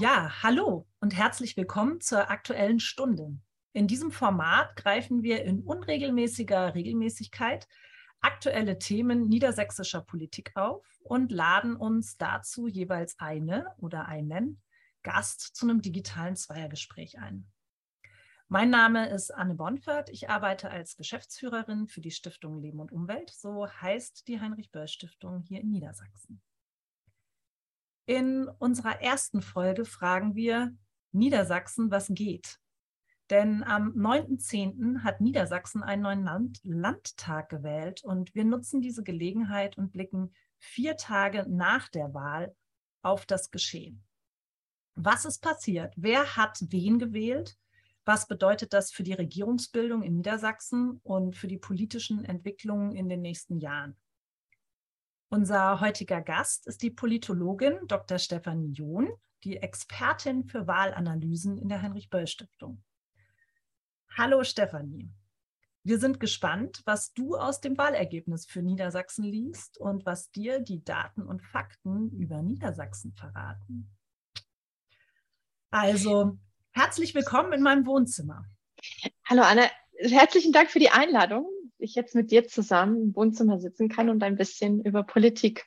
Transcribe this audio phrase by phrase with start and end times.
[0.00, 3.36] Ja, hallo und herzlich willkommen zur aktuellen Stunde.
[3.74, 7.68] In diesem Format greifen wir in unregelmäßiger Regelmäßigkeit
[8.22, 14.62] aktuelle Themen niedersächsischer Politik auf und laden uns dazu jeweils eine oder einen
[15.02, 17.46] Gast zu einem digitalen Zweiergespräch ein.
[18.48, 20.08] Mein Name ist Anne Bonfert.
[20.08, 23.28] Ich arbeite als Geschäftsführerin für die Stiftung Leben und Umwelt.
[23.28, 26.40] So heißt die Heinrich-Böll-Stiftung hier in Niedersachsen.
[28.10, 30.76] In unserer ersten Folge fragen wir
[31.12, 32.58] Niedersachsen, was geht?
[33.30, 35.04] Denn am 9.10.
[35.04, 40.96] hat Niedersachsen einen neuen Land Landtag gewählt und wir nutzen diese Gelegenheit und blicken vier
[40.96, 42.52] Tage nach der Wahl
[43.02, 44.02] auf das Geschehen.
[44.96, 45.94] Was ist passiert?
[45.96, 47.56] Wer hat wen gewählt?
[48.04, 53.20] Was bedeutet das für die Regierungsbildung in Niedersachsen und für die politischen Entwicklungen in den
[53.20, 53.96] nächsten Jahren?
[55.32, 58.18] Unser heutiger Gast ist die Politologin Dr.
[58.18, 59.08] Stefanie John,
[59.44, 62.82] die Expertin für Wahlanalysen in der Heinrich-Böll-Stiftung.
[64.16, 65.08] Hallo Stefanie.
[65.84, 70.82] Wir sind gespannt, was du aus dem Wahlergebnis für Niedersachsen liest und was dir die
[70.82, 73.88] Daten und Fakten über Niedersachsen verraten.
[75.70, 76.38] Also,
[76.72, 78.46] herzlich willkommen in meinem Wohnzimmer.
[79.26, 79.70] Hallo Anne,
[80.00, 81.48] herzlichen Dank für die Einladung
[81.82, 85.66] ich jetzt mit dir zusammen im Wohnzimmer sitzen kann und ein bisschen über Politik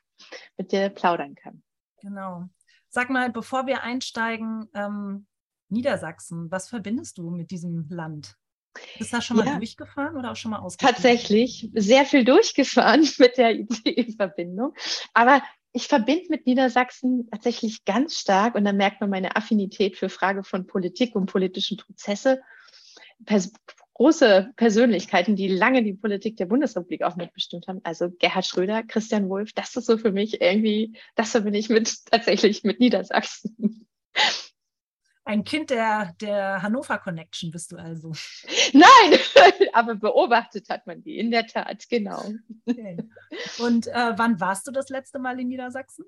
[0.57, 1.63] mit dir plaudern kann.
[2.01, 2.49] Genau.
[2.89, 5.25] Sag mal, bevor wir einsteigen, ähm,
[5.69, 8.37] Niedersachsen, was verbindest du mit diesem Land?
[8.97, 9.57] Bist du da schon mal ja.
[9.57, 10.95] durchgefahren oder auch schon mal ausgefahren?
[10.95, 14.73] Tatsächlich sehr viel durchgefahren mit der Idee-Verbindung.
[15.13, 15.41] Aber
[15.73, 20.43] ich verbinde mit Niedersachsen tatsächlich ganz stark und da merkt man meine Affinität für Frage
[20.43, 22.41] von Politik und politischen Prozesse
[23.95, 27.81] große Persönlichkeiten, die lange die Politik der Bundesrepublik auch mitbestimmt haben.
[27.83, 32.05] Also Gerhard Schröder, Christian Wulff, das ist so für mich irgendwie, das verbinde ich mit
[32.11, 33.87] tatsächlich mit Niedersachsen.
[35.25, 38.11] Ein Kind der, der Hannover Connection bist du also.
[38.73, 39.19] Nein,
[39.73, 42.33] aber beobachtet hat man die, in der Tat, genau.
[42.65, 42.97] Okay.
[43.59, 46.05] Und äh, wann warst du das letzte Mal in Niedersachsen?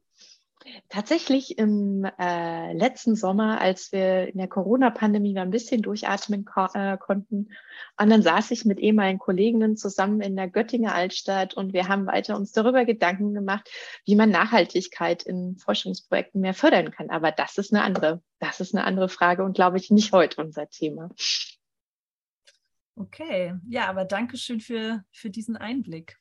[0.89, 6.97] Tatsächlich im äh, letzten Sommer, als wir in der Corona-Pandemie ein bisschen durchatmen ko äh,
[6.97, 7.49] konnten,
[7.99, 12.07] und dann saß ich mit ehemaligen Kolleginnen zusammen in der Göttinger Altstadt und wir haben
[12.07, 13.69] weiter uns darüber Gedanken gemacht,
[14.05, 17.09] wie man Nachhaltigkeit in Forschungsprojekten mehr fördern kann.
[17.11, 20.41] Aber das ist eine andere, das ist eine andere Frage und glaube ich nicht heute
[20.41, 21.09] unser Thema.
[22.95, 26.17] Okay, ja, aber danke schön für, für diesen Einblick.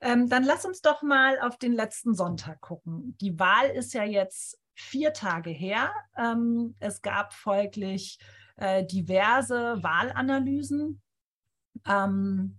[0.00, 3.16] Ähm, dann lass uns doch mal auf den letzten Sonntag gucken.
[3.20, 5.92] Die Wahl ist ja jetzt vier Tage her.
[6.16, 8.18] Ähm, es gab folglich
[8.56, 11.00] äh, diverse Wahlanalysen.
[11.86, 12.58] Ähm,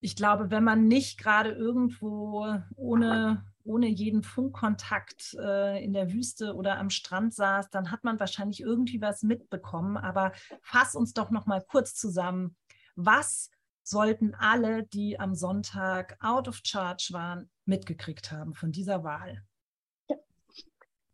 [0.00, 2.46] ich glaube, wenn man nicht gerade irgendwo
[2.76, 8.18] ohne, ohne jeden Funkkontakt äh, in der Wüste oder am Strand saß, dann hat man
[8.18, 9.96] wahrscheinlich irgendwie was mitbekommen.
[9.96, 10.32] Aber
[10.62, 12.56] fass uns doch noch mal kurz zusammen.
[12.96, 13.50] Was
[13.82, 19.42] sollten alle, die am Sonntag out of charge waren, mitgekriegt haben von dieser Wahl?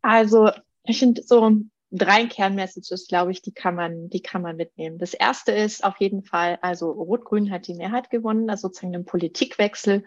[0.01, 0.51] Also,
[0.83, 1.61] ich finde so
[1.91, 4.97] drei Kernmessages, glaube ich, die kann man, die kann man mitnehmen.
[4.97, 9.05] Das erste ist auf jeden Fall, also Rot-Grün hat die Mehrheit gewonnen, also sozusagen ein
[9.05, 10.03] Politikwechsel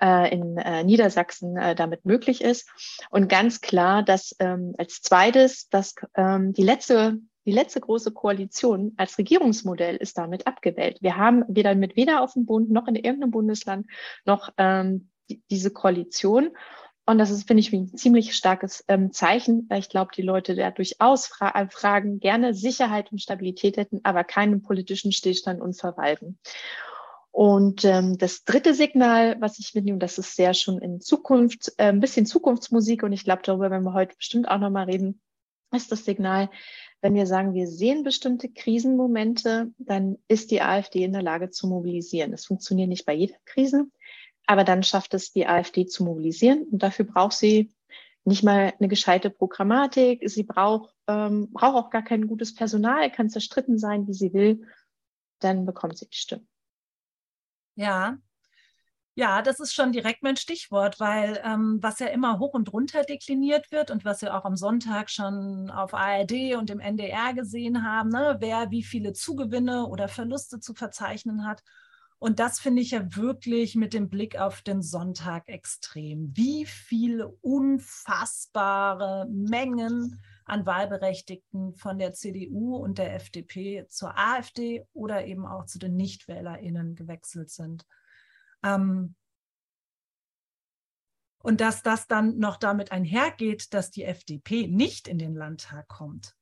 [0.00, 2.68] äh, in äh, Niedersachsen äh, damit möglich ist.
[3.10, 8.92] Und ganz klar, dass ähm, als zweites, dass ähm, die letzte die letzte große Koalition
[8.96, 10.98] als Regierungsmodell ist damit abgewählt.
[11.00, 13.86] Wir haben weder mit weder auf dem Bund noch in irgendeinem Bundesland
[14.24, 16.50] noch ähm, die, diese Koalition.
[17.04, 19.68] Und das ist, finde ich, ein ziemlich starkes ähm, Zeichen.
[19.76, 24.22] Ich glaube, die Leute da durchaus fra äh, fragen, gerne Sicherheit und Stabilität hätten, aber
[24.22, 26.38] keinen politischen Stillstand und Verwalten.
[27.32, 31.86] Und ähm, das dritte Signal, was ich mitnehme, das ist sehr schon in Zukunft, äh,
[31.86, 35.20] ein bisschen Zukunftsmusik und ich glaube, darüber werden wir heute bestimmt auch nochmal reden,
[35.74, 36.50] ist das Signal,
[37.02, 41.66] wenn wir sagen, wir sehen bestimmte Krisenmomente, dann ist die AfD in der Lage zu
[41.66, 42.32] mobilisieren.
[42.32, 43.86] Es funktioniert nicht bei jeder Krise,
[44.46, 46.62] aber dann schafft es die AfD zu mobilisieren.
[46.70, 47.74] Und dafür braucht sie
[48.24, 50.22] nicht mal eine gescheite Programmatik.
[50.30, 54.68] Sie braucht, ähm, braucht auch gar kein gutes Personal, kann zerstritten sein, wie sie will.
[55.40, 56.46] Dann bekommt sie die Stimme.
[57.74, 58.16] Ja,
[59.14, 63.02] ja, das ist schon direkt mein Stichwort, weil ähm, was ja immer hoch und runter
[63.02, 67.84] dekliniert wird und was wir auch am Sonntag schon auf ARD und im NDR gesehen
[67.84, 71.62] haben, ne, wer wie viele Zugewinne oder Verluste zu verzeichnen hat.
[72.18, 76.30] Und das finde ich ja wirklich mit dem Blick auf den Sonntag extrem.
[76.36, 85.26] Wie viele unfassbare Mengen an Wahlberechtigten von der CDU und der FDP zur AfD oder
[85.26, 87.84] eben auch zu den NichtwählerInnen gewechselt sind.
[88.62, 89.14] Ähm,
[91.42, 96.36] Und dass das dann noch damit einhergeht, dass die FDP nicht in den Landtag kommt.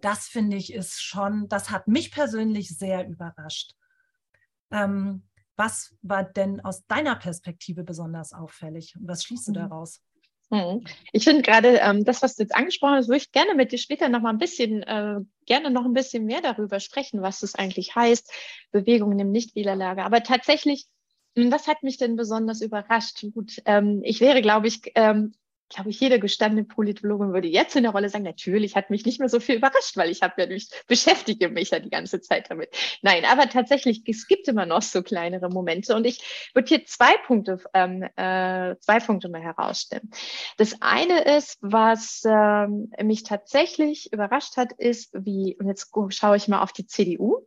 [0.00, 3.74] Das finde ich ist schon, das hat mich persönlich sehr überrascht.
[4.70, 5.24] Ähm,
[5.56, 8.94] was war denn aus deiner Perspektive besonders auffällig?
[8.96, 9.54] Und was schließt du mhm.
[9.54, 10.00] daraus?
[10.50, 10.84] Mhm.
[11.12, 13.78] Ich finde gerade ähm, das, was du jetzt angesprochen hast, würde ich gerne mit dir
[13.78, 17.56] später noch mal ein bisschen, äh, gerne noch ein bisschen mehr darüber sprechen, was das
[17.56, 18.30] eigentlich heißt,
[18.70, 20.04] Bewegungen im Nichtwählerlager.
[20.04, 20.86] Aber tatsächlich,
[21.36, 23.24] was hat mich denn besonders überrascht?
[23.34, 25.34] Gut, ähm, ich wäre, glaube ich, ähm,
[25.68, 29.18] glaube ich, jede gestandene Politologin würde jetzt in der Rolle sagen, natürlich hat mich nicht
[29.18, 32.50] mehr so viel überrascht, weil ich habe ja mich, beschäftige mich ja die ganze Zeit
[32.50, 32.70] damit.
[33.02, 37.16] Nein, aber tatsächlich, es gibt immer noch so kleinere Momente und ich würde hier zwei
[37.26, 40.10] Punkte, ähm, äh, zwei Punkte mal herausstellen.
[40.56, 46.48] Das eine ist, was ähm, mich tatsächlich überrascht hat, ist, wie, und jetzt schaue ich
[46.48, 47.44] mal auf die CDU,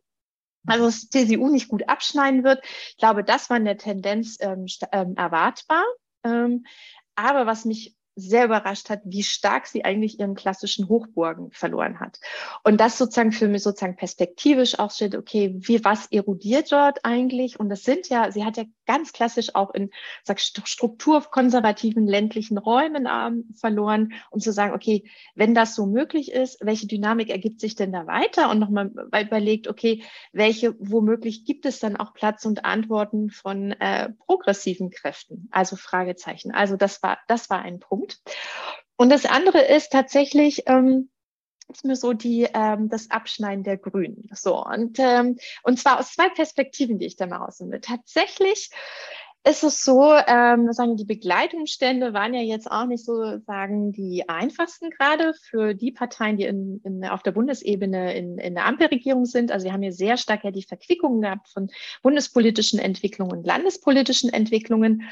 [0.67, 2.63] also dass CDU nicht gut abschneiden wird.
[2.89, 5.83] Ich glaube, das war in der Tendenz ähm, ähm, erwartbar.
[6.23, 6.65] Ähm,
[7.15, 12.19] aber was mich sehr überrascht hat, wie stark sie eigentlich ihren klassischen Hochburgen verloren hat.
[12.63, 17.59] Und das sozusagen für mich sozusagen perspektivisch auch steht, okay, wie, was erodiert dort eigentlich?
[17.59, 19.91] Und das sind ja, sie hat ja ganz klassisch auch in
[20.23, 26.57] sag, strukturkonservativen ländlichen Räumen ähm, verloren, um zu sagen, okay, wenn das so möglich ist,
[26.59, 28.49] welche Dynamik ergibt sich denn da weiter?
[28.49, 28.89] Und nochmal
[29.21, 35.49] überlegt, okay, welche, womöglich gibt es dann auch Platz und Antworten von äh, progressiven Kräften?
[35.51, 36.51] Also Fragezeichen.
[36.51, 38.19] Also das war, das war ein Punkt.
[38.97, 41.11] Und das andere ist tatsächlich, ähm,
[41.69, 44.29] ist mir so die, ähm, das Abschneiden der Grünen.
[44.33, 47.79] So, und, ähm, und zwar aus zwei Perspektiven, die ich da mal rausnehme.
[47.81, 48.71] Tatsächlich
[49.47, 54.27] ist es so, ähm, sagen die Begleitumstände waren ja jetzt auch nicht so sagen die
[54.27, 59.25] einfachsten gerade für die Parteien, die in, in, auf der Bundesebene in, in der Ampelregierung
[59.25, 59.51] sind.
[59.51, 61.69] Also wir haben hier sehr stark ja die Verquickungen gehabt von
[62.03, 65.03] bundespolitischen Entwicklungen und landespolitischen Entwicklungen.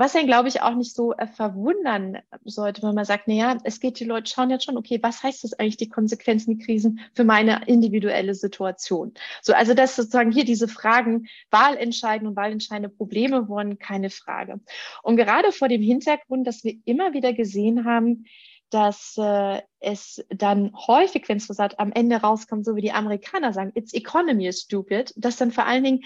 [0.00, 3.80] Was dann, glaube ich, auch nicht so äh, verwundern sollte, wenn man sagt, naja, es
[3.80, 7.00] geht, die Leute schauen jetzt schon, okay, was heißt das eigentlich, die Konsequenzen, die Krisen
[7.12, 9.12] für meine individuelle Situation?
[9.42, 14.60] So, also dass sozusagen hier diese Fragen Wahlentscheiden und wahlentscheidende Probleme wurden keine Frage.
[15.02, 18.24] Und gerade vor dem Hintergrund, dass wir immer wieder gesehen haben,
[18.70, 22.92] dass äh, es dann häufig, wenn es so sagt, am Ende rauskommt, so wie die
[22.92, 26.00] Amerikaner sagen, it's economy is stupid, dass dann vor allen Dingen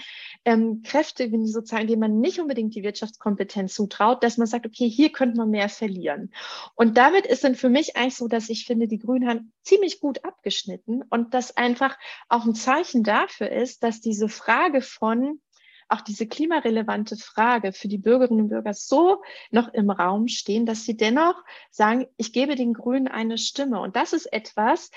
[0.45, 4.65] ähm, Kräfte, wenn die sozusagen, denen man nicht unbedingt die Wirtschaftskompetenz zutraut, dass man sagt,
[4.65, 6.31] okay, hier könnte man mehr verlieren.
[6.75, 9.99] Und damit ist dann für mich eigentlich so, dass ich finde, die Grünen haben ziemlich
[9.99, 11.97] gut abgeschnitten und das einfach
[12.29, 15.39] auch ein Zeichen dafür ist, dass diese Frage von
[15.87, 19.21] auch diese klimarelevante Frage für die Bürgerinnen und Bürger so
[19.51, 21.35] noch im Raum stehen, dass sie dennoch
[21.69, 23.79] sagen, ich gebe den Grünen eine Stimme.
[23.79, 24.91] Und das ist etwas,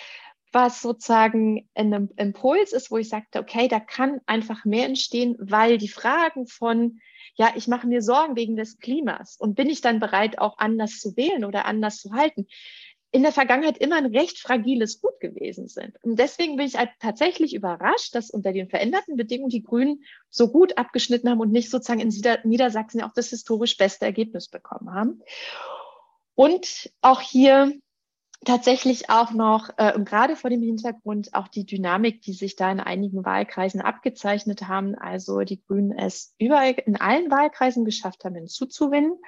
[0.52, 5.78] was sozusagen ein Impuls ist, wo ich sagte, okay, da kann einfach mehr entstehen, weil
[5.78, 7.00] die Fragen von,
[7.34, 10.98] ja, ich mache mir Sorgen wegen des Klimas und bin ich dann bereit, auch anders
[10.98, 12.46] zu wählen oder anders zu halten,
[13.10, 15.96] in der Vergangenheit immer ein recht fragiles Gut gewesen sind.
[16.02, 20.50] Und deswegen bin ich halt tatsächlich überrascht, dass unter den veränderten Bedingungen die Grünen so
[20.52, 22.12] gut abgeschnitten haben und nicht sozusagen in
[22.44, 25.22] Niedersachsen auch das historisch beste Ergebnis bekommen haben.
[26.34, 27.72] Und auch hier
[28.44, 32.80] tatsächlich auch noch, äh, gerade vor dem Hintergrund, auch die Dynamik, die sich da in
[32.80, 34.94] einigen Wahlkreisen abgezeichnet haben.
[34.94, 39.18] Also die Grünen es überall in allen Wahlkreisen geschafft haben, hinzuzuwinnen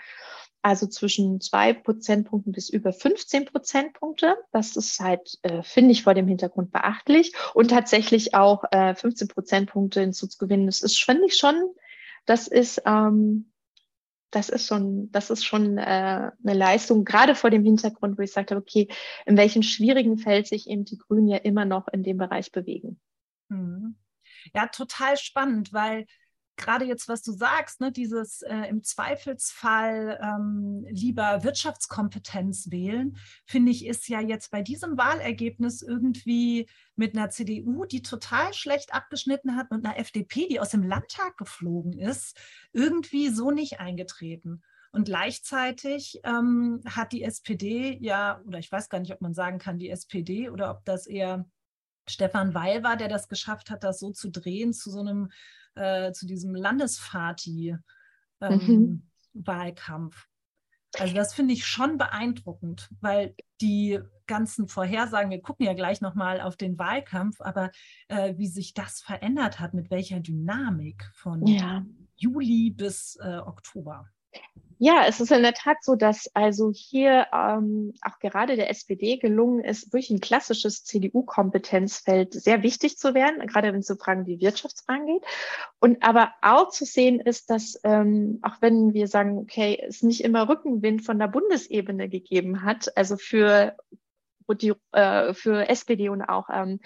[0.63, 4.37] also zwischen zwei Prozentpunkten bis über 15 Prozentpunkte.
[4.53, 7.33] Das ist halt, äh, finde ich, vor dem Hintergrund beachtlich.
[7.55, 11.55] Und tatsächlich auch äh, 15 Prozentpunkte hinzuzugewinnen, das ist, finde ich schon,
[12.27, 13.53] das ist, ähm,
[14.31, 18.33] das ist schon, das ist schon äh, eine Leistung, gerade vor dem Hintergrund, wo ich
[18.33, 18.89] sagte, okay,
[19.27, 23.01] in welchem schwierigen Feld sich eben die Grünen ja immer noch in dem Bereich bewegen.
[23.49, 23.97] Mhm.
[24.55, 26.07] Ja, total spannend, weil
[26.61, 33.73] gerade jetzt, was du sagst, ne, dieses äh, im Zweifelsfall ähm, lieber Wirtschaftskompetenz wählen, finde
[33.73, 39.57] ich, ist ja jetzt bei diesem Wahlergebnis irgendwie mit einer CDU, die total schlecht abgeschnitten
[39.57, 42.39] hat, und einer FDP, die aus dem Landtag geflogen ist,
[42.73, 44.63] irgendwie so nicht eingetreten.
[44.93, 49.59] Und gleichzeitig ähm, hat die SPD ja, oder ich weiß gar nicht, ob man sagen
[49.59, 51.47] kann, die SPD oder ob das eher
[52.09, 55.31] Stefan Weil war, der das geschafft hat, das so zu drehen zu so einem
[55.75, 57.83] äh, zu diesem Landesfati-Wahlkampf.
[58.43, 60.31] Ähm, mhm.
[60.99, 66.41] Also das finde ich schon beeindruckend, weil die ganzen Vorhersagen, wir gucken ja gleich nochmal
[66.41, 67.71] auf den Wahlkampf, aber
[68.09, 71.85] äh, wie sich das verändert hat, mit welcher Dynamik von ja.
[72.17, 74.09] Juli bis äh, Oktober.
[74.83, 79.19] Ja, es ist in der Tat so, dass also hier ähm, auch gerade der SPD
[79.19, 84.25] gelungen ist, durch ein klassisches CDU-Kompetenzfeld sehr wichtig zu werden, gerade wenn es so Fragen
[84.25, 85.23] wie Wirtschaftsfragen geht.
[85.81, 90.25] Und aber auch zu sehen ist, dass ähm, auch wenn wir sagen, okay, es nicht
[90.25, 93.77] immer Rückenwind von der Bundesebene gegeben hat, also für
[94.55, 96.81] die, äh, für SPD und auch ähm,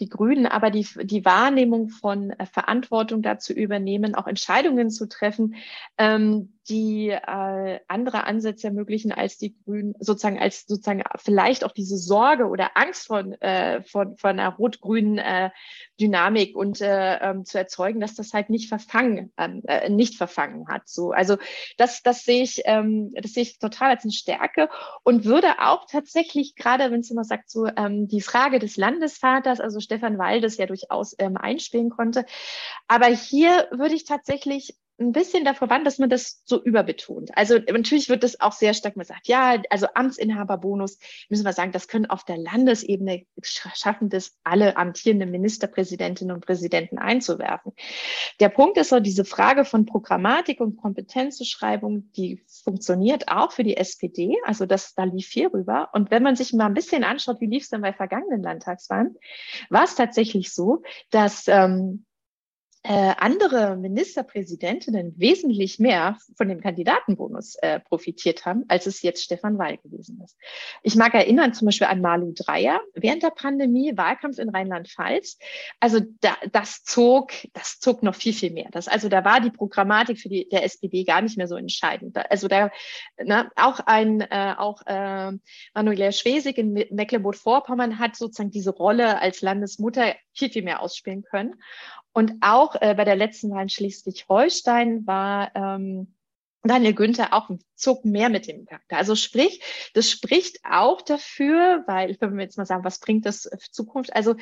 [0.00, 5.56] die Grünen, aber die, die Wahrnehmung von äh, Verantwortung dazu übernehmen, auch Entscheidungen zu treffen,
[5.98, 11.96] ähm, die äh, andere Ansätze ermöglichen als die Grünen, sozusagen als sozusagen vielleicht auch diese
[11.96, 15.50] Sorge oder Angst von, äh, von, von einer rot-grünen äh,
[16.00, 20.68] Dynamik und äh, ähm, zu erzeugen, dass das halt nicht verfangen, ähm, äh, nicht verfangen
[20.68, 20.88] hat.
[20.88, 21.36] So, also
[21.78, 24.68] das, das sehe ich, ähm, das sehe ich total als eine Stärke
[25.02, 29.60] und würde auch tatsächlich gerade, wenn es immer sagt, so ähm, die Frage des Landesvaters,
[29.60, 32.24] also Stefan Waldes ja durchaus ähm, einspielen konnte.
[32.86, 37.30] Aber hier würde ich tatsächlich ein bisschen davor warnen, dass man das so überbetont.
[37.36, 41.88] Also natürlich wird das auch sehr stark gesagt, ja, also Amtsinhaberbonus, müssen wir sagen, das
[41.88, 47.72] können auf der Landesebene schaffen, das alle amtierenden Ministerpräsidentinnen und Präsidenten einzuwerfen.
[48.40, 53.76] Der Punkt ist so, diese Frage von Programmatik und Kompetenzzuschreibung, die funktioniert auch für die
[53.76, 54.36] SPD.
[54.44, 55.90] Also das, da lief viel rüber.
[55.92, 59.16] Und wenn man sich mal ein bisschen anschaut, wie lief es denn bei vergangenen Landtagswahlen,
[59.70, 62.04] war es tatsächlich so, dass ähm,
[62.84, 69.56] äh, andere Ministerpräsidentinnen wesentlich mehr von dem Kandidatenbonus äh, profitiert haben, als es jetzt Stefan
[69.56, 70.36] Weil gewesen ist.
[70.82, 75.38] Ich mag erinnern zum Beispiel an Malu Dreyer während der Pandemie, Wahlkampf in Rheinland-Pfalz.
[75.78, 78.68] Also da, das zog, das zog noch viel, viel mehr.
[78.72, 82.16] Das, also da war die Programmatik für die der SPD gar nicht mehr so entscheidend.
[82.30, 82.70] Also da
[83.22, 85.30] ne, auch ein äh, auch äh,
[85.72, 91.54] Manuela Schwesig in Mecklenburg-Vorpommern hat sozusagen diese Rolle als Landesmutter viel, viel mehr ausspielen können.
[92.12, 96.14] Und auch äh, bei der letzten Wahl in Schleswig-Holstein war ähm,
[96.64, 98.96] Daniel Günther auch ein Zug mehr mit dem Charakter.
[98.96, 99.60] Also sprich,
[99.94, 104.14] das spricht auch dafür, weil, wenn wir jetzt mal sagen, was bringt das für Zukunft?
[104.14, 104.36] Also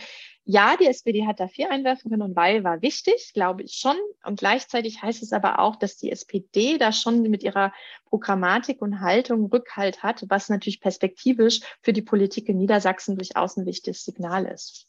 [0.45, 3.97] ja, die SPD hat da viel einwerfen können und weil war wichtig, glaube ich schon.
[4.23, 7.73] Und gleichzeitig heißt es aber auch, dass die SPD da schon mit ihrer
[8.05, 13.65] Programmatik und Haltung Rückhalt hat, was natürlich perspektivisch für die Politik in Niedersachsen durchaus ein
[13.65, 14.89] wichtiges Signal ist.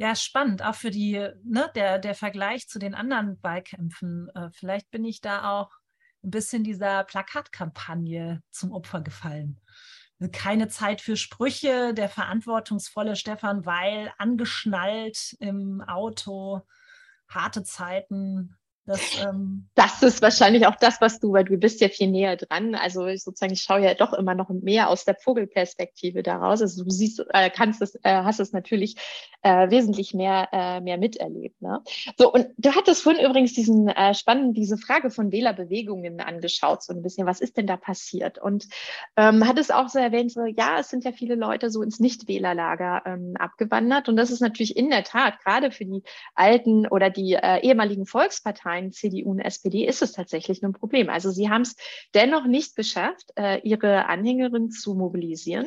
[0.00, 4.30] Ja, spannend, auch für die, ne, der, der Vergleich zu den anderen Wahlkämpfen.
[4.32, 5.72] Äh, vielleicht bin ich da auch
[6.22, 9.60] ein bisschen dieser Plakatkampagne zum Opfer gefallen.
[10.32, 16.62] Keine Zeit für Sprüche, der verantwortungsvolle Stefan Weil angeschnallt im Auto,
[17.28, 18.56] harte Zeiten,
[18.88, 22.36] das, ähm das, ist wahrscheinlich auch das, was du, weil du bist ja viel näher
[22.36, 22.74] dran.
[22.74, 26.62] Also ich sozusagen, ich schaue ja doch immer noch mehr aus der Vogelperspektive daraus.
[26.62, 28.96] Also du siehst, äh, kannst es, äh, hast es natürlich
[29.42, 31.60] äh, wesentlich mehr, äh, mehr miterlebt.
[31.62, 31.82] Ne?
[32.16, 36.92] So, und du hattest vorhin übrigens diesen äh, spannenden, diese Frage von Wählerbewegungen angeschaut, so
[36.92, 38.38] ein bisschen, was ist denn da passiert?
[38.38, 38.66] Und
[39.16, 42.00] ähm, hat es auch so erwähnt, so, ja, es sind ja viele Leute so ins
[42.00, 44.08] Nichtwählerlager ähm, abgewandert.
[44.08, 46.02] Und das ist natürlich in der Tat, gerade für die
[46.34, 51.08] alten oder die äh, ehemaligen Volksparteien, Parteien CDU und SPD ist es tatsächlich ein Problem.
[51.08, 51.76] Also sie haben es
[52.14, 55.66] dennoch nicht geschafft, äh, ihre Anhängerin zu mobilisieren,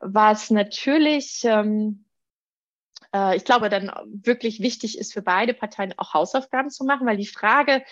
[0.00, 2.04] was natürlich ähm,
[3.14, 7.16] äh, ich glaube, dann wirklich wichtig ist für beide Parteien auch Hausaufgaben zu machen, weil
[7.16, 7.82] die Frage,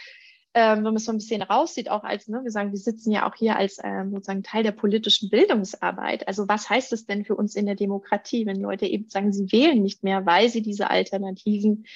[0.55, 3.11] ähm, wenn man es so ein bisschen raussieht, auch als, ne, wir sagen, wir sitzen
[3.11, 6.29] ja auch hier als ähm, sozusagen Teil der politischen Bildungsarbeit.
[6.29, 9.51] Also was heißt es denn für uns in der Demokratie, wenn Leute eben sagen, sie
[9.51, 11.87] wählen nicht mehr, weil sie diese Alternativen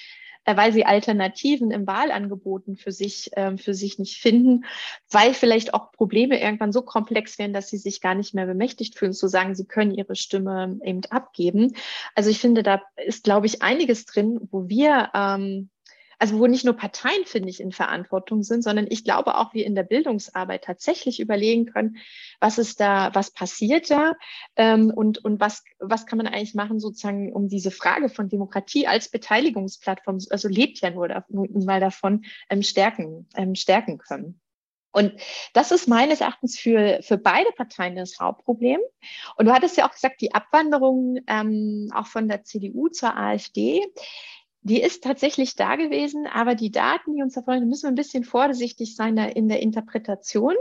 [0.55, 4.65] weil sie Alternativen im Wahlangeboten für sich, ähm, für sich nicht finden,
[5.11, 8.97] weil vielleicht auch Probleme irgendwann so komplex werden, dass sie sich gar nicht mehr bemächtigt
[8.99, 11.75] fühlen, zu sagen, sie können ihre Stimme eben abgeben.
[12.15, 15.71] Also ich finde, da ist, glaube ich, einiges drin, wo wir ähm,
[16.19, 19.67] also wo nicht nur Parteien, finde ich, in Verantwortung sind, sondern ich glaube auch, wir
[19.67, 21.97] in der Bildungsarbeit tatsächlich überlegen können,
[22.41, 24.13] was ist da, was passiert da
[24.57, 28.87] ähm, und, und was, was kann man eigentlich machen, sozusagen, um diese Frage von Demokratie
[28.87, 34.41] als Beteiligungsplattform, also lebt ja nur, nur mal davon, ähm, stärken, ähm, stärken können.
[34.97, 35.13] Und
[35.53, 38.81] das ist meines Erachtens für, für beide Parteien das Hauptproblem.
[39.37, 43.85] Und du hattest ja auch gesagt, die Abwanderung ähm, auch von der CDU zur AfD
[44.67, 48.25] die ist tatsächlich da gewesen, aber die Daten, die uns da müssen wir ein bisschen
[48.25, 50.55] vorsichtig sein in der Interpretation.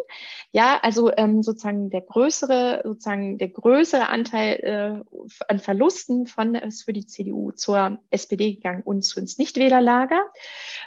[0.52, 6.84] Ja, also ähm, sozusagen der größere, sozusagen der größere Anteil äh, an Verlusten von ist
[6.84, 10.24] für die CDU zur SPD gegangen und zu ins Nichtwählerlager.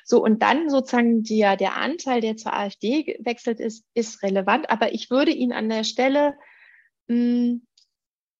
[0.04, 4.94] So und dann sozusagen der der Anteil, der zur AfD gewechselt ist, ist relevant, aber
[4.94, 6.34] ich würde ihn an der Stelle
[7.08, 7.66] mh, hm,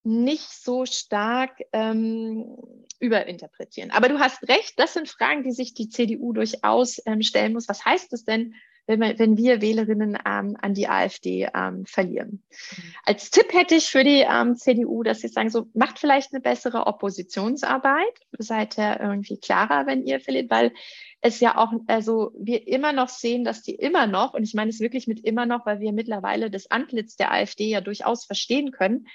[0.04, 2.56] nicht so stark ähm,
[3.00, 3.90] überinterpretieren.
[3.90, 7.68] Aber du hast recht, das sind Fragen, die sich die CDU durchaus ähm, stellen muss.
[7.68, 8.54] Was heißt es denn
[8.88, 12.42] wenn, wir, wenn wir Wählerinnen ähm, an die AfD ähm, verlieren.
[12.50, 12.94] Mhm.
[13.04, 16.40] Als Tipp hätte ich für die ähm, CDU, dass sie sagen, so macht vielleicht eine
[16.40, 20.72] bessere Oppositionsarbeit, seid ihr irgendwie klarer, wenn ihr verliert, weil
[21.20, 24.70] es ja auch, also wir immer noch sehen, dass die immer noch, und ich meine
[24.70, 28.70] es wirklich mit immer noch, weil wir mittlerweile das Antlitz der AfD ja durchaus verstehen
[28.70, 29.06] können,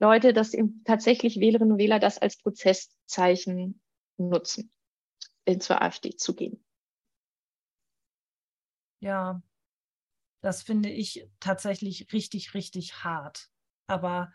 [0.00, 3.80] Leute, dass eben tatsächlich Wählerinnen und Wähler das als Prozesszeichen
[4.16, 4.72] nutzen,
[5.44, 6.64] in zur AfD zu gehen.
[9.00, 9.42] Ja,
[10.42, 13.48] das finde ich tatsächlich richtig, richtig hart.
[13.86, 14.32] Aber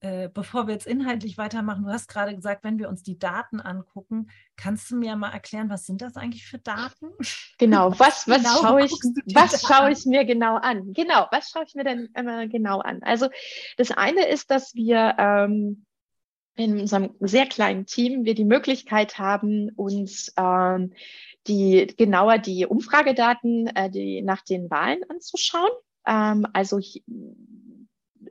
[0.00, 3.60] äh, bevor wir jetzt inhaltlich weitermachen, du hast gerade gesagt, wenn wir uns die Daten
[3.60, 7.08] angucken, kannst du mir mal erklären, was sind das eigentlich für Daten?
[7.58, 8.92] Genau, was, was, genau schaue, ich,
[9.34, 10.92] was schaue ich mir genau an?
[10.92, 13.02] Genau, was schaue ich mir denn immer genau an?
[13.02, 13.28] Also
[13.78, 15.86] das eine ist, dass wir ähm,
[16.56, 20.92] in unserem sehr kleinen Team wir die Möglichkeit haben, uns ähm,
[21.46, 25.70] die genauer die Umfragedaten äh, die nach den Wahlen anzuschauen.
[26.06, 26.78] Ähm, also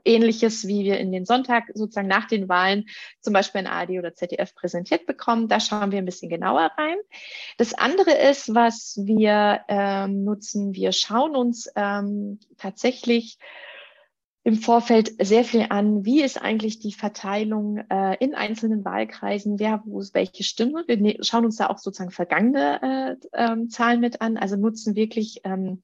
[0.05, 2.85] ähnliches, wie wir in den Sonntag sozusagen nach den Wahlen
[3.21, 5.47] zum Beispiel in ARD oder ZDF präsentiert bekommen.
[5.47, 6.97] Da schauen wir ein bisschen genauer rein.
[7.57, 13.37] Das andere ist, was wir ähm, nutzen, wir schauen uns ähm, tatsächlich
[14.45, 19.81] im Vorfeld sehr viel an, wie ist eigentlich die Verteilung äh, in einzelnen Wahlkreisen, wer
[19.85, 20.83] wo ist welche Stimme.
[20.85, 24.95] Wir ne schauen uns da auch sozusagen vergangene äh, äh, Zahlen mit an, also nutzen
[24.95, 25.81] wirklich ähm,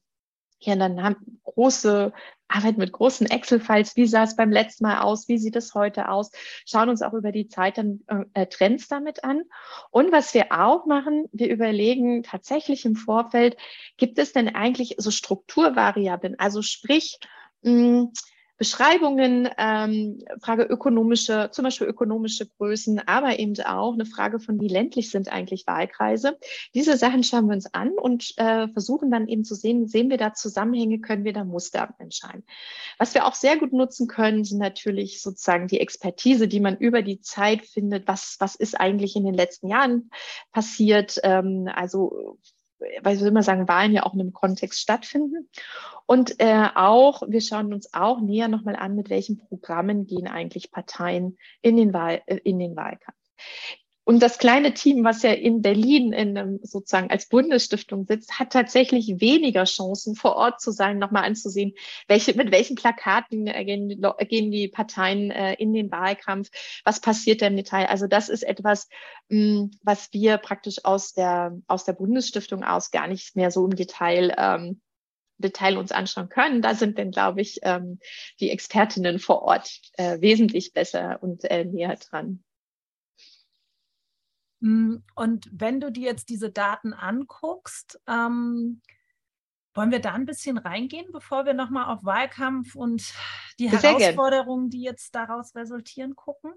[0.62, 2.12] hier dann haben große
[2.48, 6.08] Arbeit mit großen Excel-Files, wie sah es beim letzten Mal aus, wie sieht es heute
[6.08, 6.30] aus,
[6.66, 8.00] schauen uns auch über die Zeit dann
[8.34, 9.42] äh, Trends damit an.
[9.90, 13.56] Und was wir auch machen, wir überlegen tatsächlich im Vorfeld,
[13.96, 17.18] gibt es denn eigentlich so Strukturvariablen, also sprich,
[17.62, 18.12] mh, hm,
[18.58, 24.68] Beschreibungen, ähm, Frage ökonomische, zum Beispiel ökonomische Größen, aber eben auch eine Frage von, wie
[24.68, 26.38] ländlich sind eigentlich Wahlkreise.
[26.74, 30.18] Diese Sachen schauen wir uns an und äh, versuchen dann eben zu sehen, sehen wir
[30.18, 32.44] da Zusammenhänge, können wir da Muster entscheiden.
[32.98, 37.02] Was wir auch sehr gut nutzen können, sind natürlich sozusagen die Expertise, die man über
[37.02, 38.06] die Zeit findet.
[38.06, 40.10] Was, was ist eigentlich in den letzten Jahren
[40.52, 41.18] passiert?
[41.24, 42.38] Ähm, also
[43.02, 45.48] weil wir immer sagen, Wahlen ja auch in einem Kontext stattfinden.
[46.06, 50.70] Und äh, auch, wir schauen uns auch näher nochmal an, mit welchen Programmen gehen eigentlich
[50.70, 53.18] Parteien in den, Wahl, äh, in den Wahlkampf.
[54.04, 59.20] Und das kleine Team, was ja in Berlin in, sozusagen als Bundesstiftung sitzt, hat tatsächlich
[59.20, 61.74] weniger Chancen, vor Ort zu sein, nochmal anzusehen,
[62.08, 63.88] welche, mit welchen Plakaten äh, gehen,
[64.28, 66.50] gehen die Parteien äh, in den Wahlkampf,
[66.84, 67.86] was passiert da im Detail.
[67.86, 68.88] Also das ist etwas,
[69.28, 73.76] mh, was wir praktisch aus der, aus der Bundesstiftung aus gar nicht mehr so im
[73.76, 74.80] Detail ähm,
[75.38, 76.62] Detail uns anschauen können.
[76.62, 77.98] Da sind dann, glaube ich, ähm,
[78.40, 82.44] die Expertinnen vor Ort äh, wesentlich besser und äh, näher dran.
[84.62, 88.80] Mm, und wenn du dir jetzt diese Daten anguckst, ähm,
[89.74, 93.12] wollen wir da ein bisschen reingehen, bevor wir nochmal auf Wahlkampf und
[93.58, 94.70] die Sehr Herausforderungen, gern.
[94.70, 96.52] die jetzt daraus resultieren, gucken?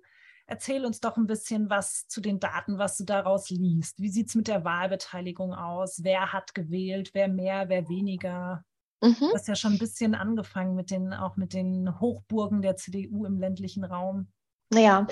[0.45, 3.99] Erzähl uns doch ein bisschen was zu den Daten, was du daraus liest.
[3.99, 6.03] Wie sieht es mit der Wahlbeteiligung aus?
[6.03, 7.09] Wer hat gewählt?
[7.13, 7.69] Wer mehr?
[7.69, 8.63] Wer weniger?
[9.01, 9.15] Mhm.
[9.19, 13.25] Du hast ja schon ein bisschen angefangen mit den, auch mit den Hochburgen der CDU
[13.25, 14.31] im ländlichen Raum.
[14.75, 15.07] Naja,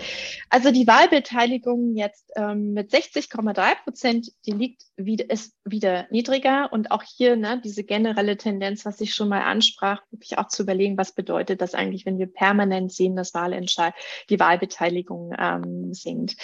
[0.50, 6.74] also die Wahlbeteiligung jetzt ähm, mit 60,3 Prozent, die liegt wieder, ist wieder niedriger.
[6.74, 10.64] Und auch hier ne, diese generelle Tendenz, was ich schon mal ansprach, wirklich auch zu
[10.64, 13.94] überlegen, was bedeutet das eigentlich, wenn wir permanent sehen, dass Wahlentscheid,
[14.30, 16.36] die Wahlbeteiligung ähm, sinkt.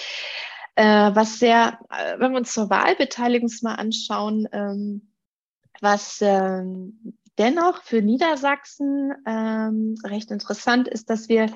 [0.75, 5.12] Äh, was sehr, äh, wenn wir uns zur Wahlbeteiligung mal anschauen, ähm,
[5.82, 11.49] was ähm, dennoch für Niedersachsen ähm, recht interessant ist, dass wir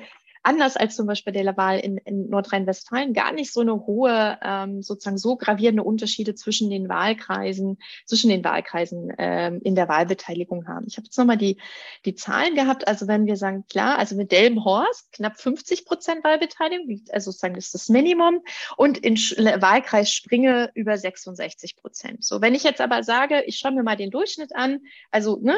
[0.44, 4.82] anders als zum Beispiel der Wahl in, in Nordrhein-Westfalen gar nicht so eine hohe, ähm,
[4.82, 10.84] sozusagen so gravierende Unterschiede zwischen den Wahlkreisen, zwischen den Wahlkreisen ähm, in der Wahlbeteiligung haben.
[10.86, 11.58] Ich habe jetzt nochmal die,
[12.04, 12.86] die Zahlen gehabt.
[12.86, 17.74] Also wenn wir sagen, klar, also mit Delmenhorst knapp 50 Prozent Wahlbeteiligung, also sozusagen ist
[17.74, 18.40] das Minimum
[18.76, 22.24] und in Sch Wahlkreis Springe über 66 Prozent.
[22.24, 24.80] So, wenn ich jetzt aber sage, ich schaue mir mal den Durchschnitt an,
[25.10, 25.56] also ne,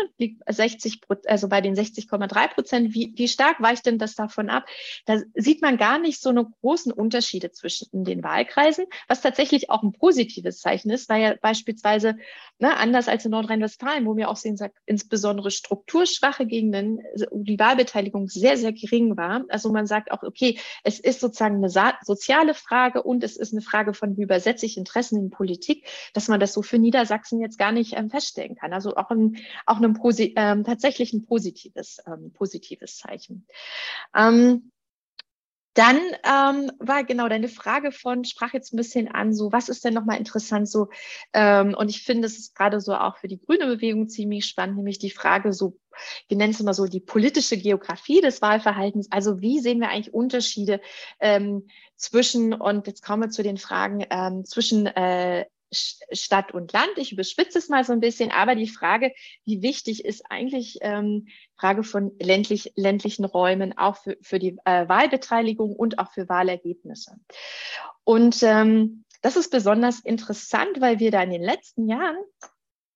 [0.49, 4.65] 60, also bei den 60,3 Prozent, wie, wie stark weicht denn das davon ab?
[5.05, 9.83] Da sieht man gar nicht so eine großen Unterschiede zwischen den Wahlkreisen, was tatsächlich auch
[9.83, 12.17] ein positives Zeichen ist, weil ja beispielsweise,
[12.59, 17.01] ne, anders als in Nordrhein-Westfalen, wo wir auch sehen, insbesondere strukturschwache Gegenden,
[17.33, 19.45] die Wahlbeteiligung sehr, sehr gering war.
[19.49, 21.71] Also man sagt auch, okay, es ist sozusagen eine
[22.03, 26.29] soziale Frage und es ist eine Frage von, wie übersetze ich Interessen in Politik, dass
[26.29, 28.73] man das so für Niedersachsen jetzt gar nicht ähm, feststellen kann.
[28.73, 29.37] Also auch ein,
[29.67, 29.99] auch ein
[30.37, 33.47] ähm, tatsächlich ein positives, ähm, positives Zeichen.
[34.15, 34.66] Ähm,
[35.77, 39.85] Dann ähm, war genau deine Frage von, sprach jetzt ein bisschen an, so was ist
[39.85, 40.89] denn nochmal interessant so,
[41.35, 44.79] ähm, und ich finde, es ist gerade so auch für die grüne Bewegung ziemlich spannend,
[44.79, 45.79] nämlich die Frage so,
[46.29, 49.13] wir nennen es immer so die politische Geografie des Wahlverhaltens.
[49.13, 50.81] Also wie sehen wir eigentlich Unterschiede
[51.21, 56.93] ähm, zwischen, und jetzt kommen wir zu den Fragen, ähm, zwischen äh, Stadt und Land.
[56.97, 59.13] Ich überspitze es mal so ein bisschen, aber die Frage,
[59.45, 61.27] wie wichtig ist eigentlich ähm,
[61.57, 67.19] Frage von ländlich, ländlichen Räumen auch für, für die äh, Wahlbeteiligung und auch für Wahlergebnisse.
[68.05, 72.17] Und ähm, das ist besonders interessant, weil wir da in den letzten Jahren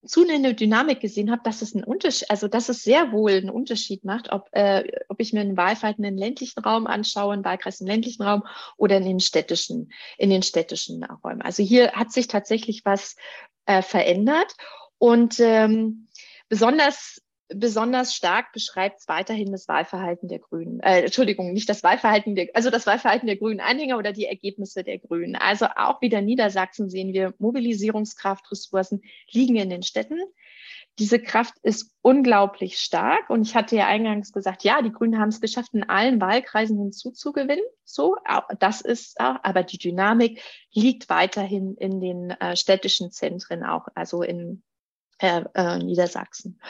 [0.05, 4.05] zunehmende Dynamik gesehen habe, dass es einen Unterschied, also dass es sehr wohl einen Unterschied
[4.05, 7.87] macht, ob, äh, ob ich mir einen Wahlverhalten im ländlichen Raum anschaue, einen Wahlkreis im
[7.87, 8.45] ländlichen Raum
[8.77, 11.43] oder in den städtischen, in den städtischen Räumen.
[11.43, 13.17] Also hier hat sich tatsächlich was
[13.67, 14.55] äh, verändert
[14.99, 16.09] und ähm,
[16.49, 17.21] besonders
[17.55, 20.81] besonders stark beschreibt es weiterhin das Wahlverhalten der Grünen.
[20.81, 24.85] Äh, Entschuldigung, nicht das Wahlverhalten der, also das Wahlverhalten der Grünen Anhänger oder die Ergebnisse
[24.85, 25.37] der Grünen.
[25.37, 30.19] Also auch wieder Niedersachsen sehen wir Mobilisierungskraft, Ressourcen liegen in den Städten.
[30.99, 33.31] Diese Kraft ist unglaublich stark.
[33.31, 36.79] Und ich hatte ja eingangs gesagt, ja, die Grünen haben es geschafft, in allen Wahlkreisen
[36.79, 37.65] hinzuzugewinnen.
[37.85, 38.17] So,
[38.59, 44.23] das ist auch, aber die Dynamik liegt weiterhin in den äh, städtischen Zentren auch, also
[44.23, 44.63] in
[45.21, 46.61] äh, äh, Niedersachsen.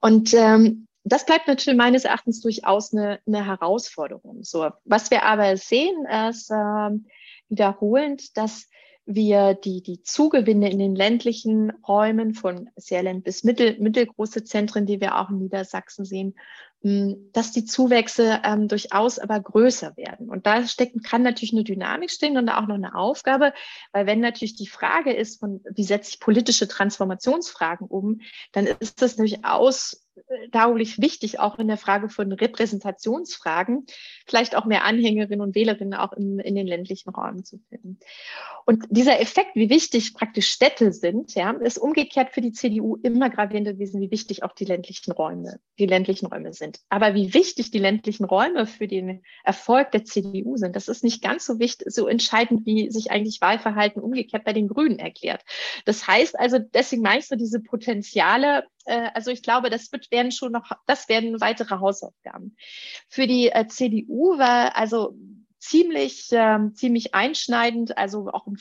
[0.00, 4.42] Und ähm, das bleibt natürlich meines Erachtens durchaus eine, eine Herausforderung.
[4.42, 6.90] So, was wir aber sehen, ist äh,
[7.48, 8.68] wiederholend, dass
[9.06, 15.00] wir die, die Zugewinne in den ländlichen Räumen von sehr bis mittel, mittelgroße Zentren, die
[15.00, 16.34] wir auch in Niedersachsen sehen,
[17.32, 20.28] dass die Zuwächse ähm, durchaus aber größer werden.
[20.28, 23.52] Und da steckt, kann natürlich eine Dynamik stehen und auch noch eine Aufgabe,
[23.92, 28.20] weil wenn natürlich die Frage ist, von, wie setze ich politische Transformationsfragen um,
[28.52, 30.05] dann ist das durchaus
[30.50, 33.86] dauerlich wichtig, auch in der Frage von Repräsentationsfragen,
[34.26, 37.98] vielleicht auch mehr Anhängerinnen und Wählerinnen auch in, in den ländlichen Räumen zu finden.
[38.64, 43.30] Und dieser Effekt, wie wichtig praktisch Städte sind, ja, ist umgekehrt für die CDU immer
[43.30, 46.80] gravierend gewesen, wie wichtig auch die ländlichen Räume, die ländlichen Räume sind.
[46.88, 51.22] Aber wie wichtig die ländlichen Räume für den Erfolg der CDU sind, das ist nicht
[51.22, 55.42] ganz so wichtig, so entscheidend, wie sich eigentlich Wahlverhalten umgekehrt bei den Grünen erklärt.
[55.84, 60.32] Das heißt also, deswegen meinst du diese Potenziale, äh, also ich glaube, das wird, werden
[60.32, 62.56] schon noch, das werden weitere Hausaufgaben.
[63.08, 65.16] Für die äh, CDU war also
[65.58, 68.56] ziemlich, äh, ziemlich einschneidend, also auch im,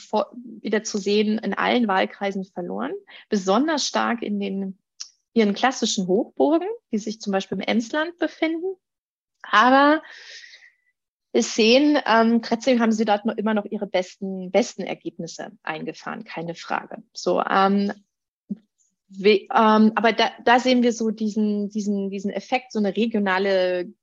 [0.61, 2.93] wieder zu sehen, in allen Wahlkreisen verloren,
[3.29, 4.77] besonders stark in den
[5.33, 8.77] ihren klassischen Hochburgen, die sich zum Beispiel im Emsland befinden.
[9.43, 10.01] Aber
[11.33, 16.23] wir sehen, ähm, trotzdem haben sie dort noch immer noch ihre besten, besten Ergebnisse eingefahren,
[16.23, 17.03] keine Frage.
[17.13, 17.91] So, ähm,
[19.07, 23.93] We, ähm, aber da, da sehen wir so diesen, diesen, diesen Effekt, so eine regionale,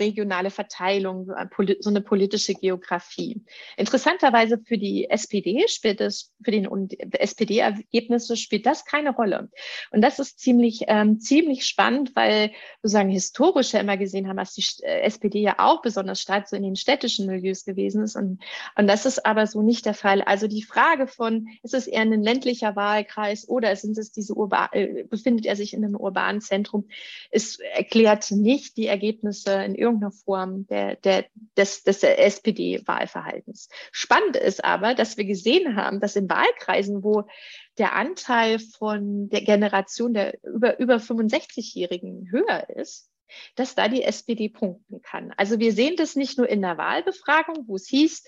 [0.00, 3.42] regionale Verteilung, äh, so eine politische Geografie.
[3.76, 6.66] Interessanterweise für die SPD spielt es, für den
[7.12, 9.50] SPD-Ergebnisse spielt das keine Rolle.
[9.90, 12.50] Und das ist ziemlich, ähm, ziemlich spannend, weil
[12.82, 16.56] sozusagen historisch ja immer gesehen haben, dass die äh, SPD ja auch besonders stark so
[16.56, 18.16] in den städtischen Milieus gewesen ist.
[18.16, 18.42] Und,
[18.74, 20.22] und das ist aber so nicht der Fall.
[20.22, 24.34] Also die Frage von, ist es eher ein ländlicher Wahlkreis oder sind es diese
[24.72, 26.88] äh, befindet er sich in einem urbanen Zentrum.
[27.30, 31.24] Es erklärt nicht die Ergebnisse in irgendeiner Form der, der,
[31.56, 33.68] des, des SPD-Wahlverhaltens.
[33.92, 37.24] Spannend ist aber, dass wir gesehen haben, dass in Wahlkreisen, wo
[37.78, 43.10] der Anteil von der Generation der über, über 65-Jährigen höher ist,
[43.54, 45.32] dass da die SPD punkten kann.
[45.36, 48.24] Also wir sehen das nicht nur in der Wahlbefragung, wo es hieß,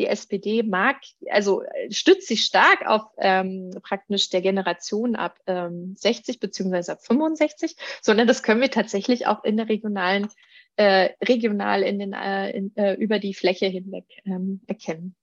[0.00, 0.96] die SPD mag,
[1.30, 7.04] also äh, stützt sich stark auf ähm, praktisch der Generation ab ähm, 60 beziehungsweise ab
[7.04, 10.28] 65, sondern das können wir tatsächlich auch in der regionalen,
[10.76, 15.14] äh, regional in den, äh, in, äh, über die Fläche hinweg ähm, erkennen.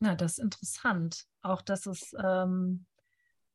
[0.00, 1.24] Na, das ist interessant.
[1.40, 2.84] Auch, dass es ähm,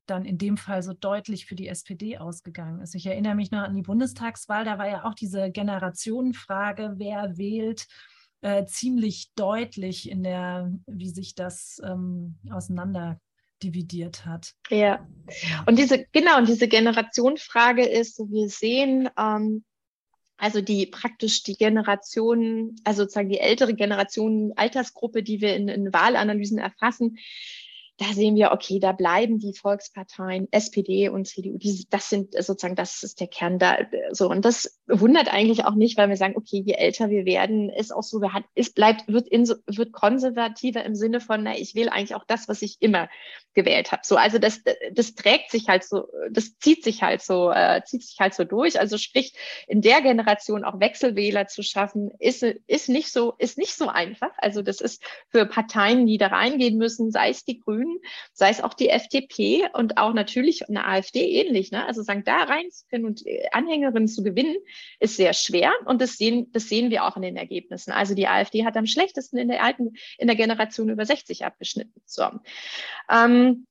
[0.08, 2.96] dann in dem Fall so deutlich für die SPD ausgegangen ist.
[2.96, 7.88] Ich erinnere mich noch an die Bundestagswahl, da war ja auch diese Generationenfrage, wer wählt
[8.46, 13.20] äh, ziemlich deutlich in der, wie sich das ähm, auseinander
[13.64, 14.54] dividiert hat.
[14.70, 15.08] Ja,
[15.66, 19.64] und diese, genau, und diese Generationenfrage ist, wir sehen, ähm,
[20.38, 25.92] also die praktisch die Generation, also sozusagen die ältere Generation, Altersgruppe, die wir in, in
[25.92, 27.18] Wahlanalysen erfassen,
[27.98, 32.76] da sehen wir, okay, da bleiben die Volksparteien, SPD und CDU, die, das sind sozusagen,
[32.76, 33.78] das ist der Kern da,
[34.12, 34.30] so.
[34.30, 37.96] Und das wundert eigentlich auch nicht, weil wir sagen, okay, je älter wir werden, ist
[37.96, 41.74] auch so, wir hat, es bleibt, wird, in, wird konservativer im Sinne von, na, ich
[41.76, 43.08] will eigentlich auch das, was ich immer
[43.54, 44.02] gewählt habe.
[44.04, 48.04] So, also das, das trägt sich halt so, das zieht sich halt so, äh, zieht
[48.04, 48.78] sich halt so durch.
[48.78, 49.34] Also sprich,
[49.68, 54.32] in der Generation auch Wechselwähler zu schaffen, ist, ist nicht so, ist nicht so einfach.
[54.38, 57.85] Also das ist für Parteien, die da reingehen müssen, sei es die Grünen,
[58.34, 61.72] sei es auch die FDP und auch natürlich eine AfD ähnlich.
[61.72, 61.86] Ne?
[61.86, 64.56] Also sagen, da reinzufinden und äh, Anhängerinnen zu gewinnen,
[65.00, 65.72] ist sehr schwer.
[65.86, 67.92] Und das sehen, das sehen wir auch in den Ergebnissen.
[67.92, 72.02] Also die AfD hat am schlechtesten in der alten, in der Generation über 60 abgeschnitten.
[72.06, 72.30] So.
[73.10, 73.68] Ähm,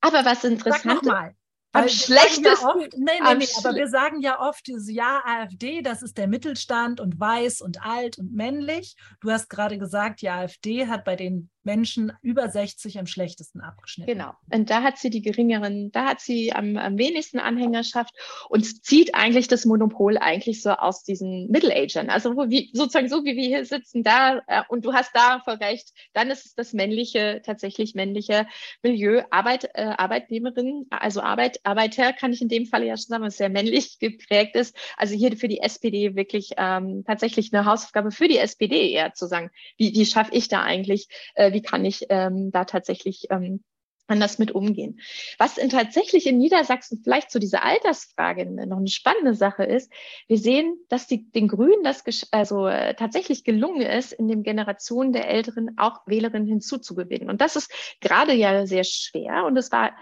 [0.00, 1.34] aber was interessant ist.
[1.74, 2.44] Am schlechtesten.
[2.44, 6.28] Ja oft, nee, nee, nee, aber wir sagen ja oft, ja, AfD, das ist der
[6.28, 8.94] Mittelstand und weiß und alt und männlich.
[9.20, 14.12] Du hast gerade gesagt, die AfD hat bei den Menschen über 60 am schlechtesten abgeschnitten.
[14.12, 14.32] Genau.
[14.52, 18.14] Und da hat sie die geringeren, da hat sie am, am wenigsten Anhängerschaft
[18.48, 22.10] und zieht eigentlich das Monopol eigentlich so aus diesen Middle-Agern.
[22.10, 25.54] Also wie, sozusagen so, wie wir hier sitzen, da, äh, und du hast da voll
[25.54, 28.46] recht, dann ist es das männliche, tatsächlich männliche
[28.82, 33.24] Milieu, Arbeit, äh, Arbeitnehmerin, also Arbeit, Arbeiter kann ich in dem Falle ja schon sagen,
[33.24, 34.76] was sehr männlich geprägt ist.
[34.96, 39.26] Also hier für die SPD wirklich ähm, tatsächlich eine Hausaufgabe für die SPD eher zu
[39.26, 43.64] sagen, wie, wie schaffe ich da eigentlich, äh, wie kann ich ähm, da tatsächlich ähm,
[44.06, 45.00] anders mit umgehen.
[45.38, 49.90] Was in, tatsächlich in Niedersachsen vielleicht zu dieser Altersfrage noch eine spannende Sache ist,
[50.28, 55.12] wir sehen, dass die, den Grünen das also äh, tatsächlich gelungen ist, in den Generationen
[55.12, 57.30] der Älteren auch Wählerinnen hinzuzugewinnen.
[57.30, 59.92] Und das ist gerade ja sehr schwer und es war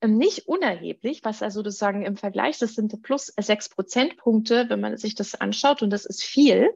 [0.00, 4.96] ähm, nicht unerheblich, was also sozusagen im Vergleich, das sind plus sechs Prozentpunkte, wenn man
[4.96, 6.70] sich das anschaut und das ist viel.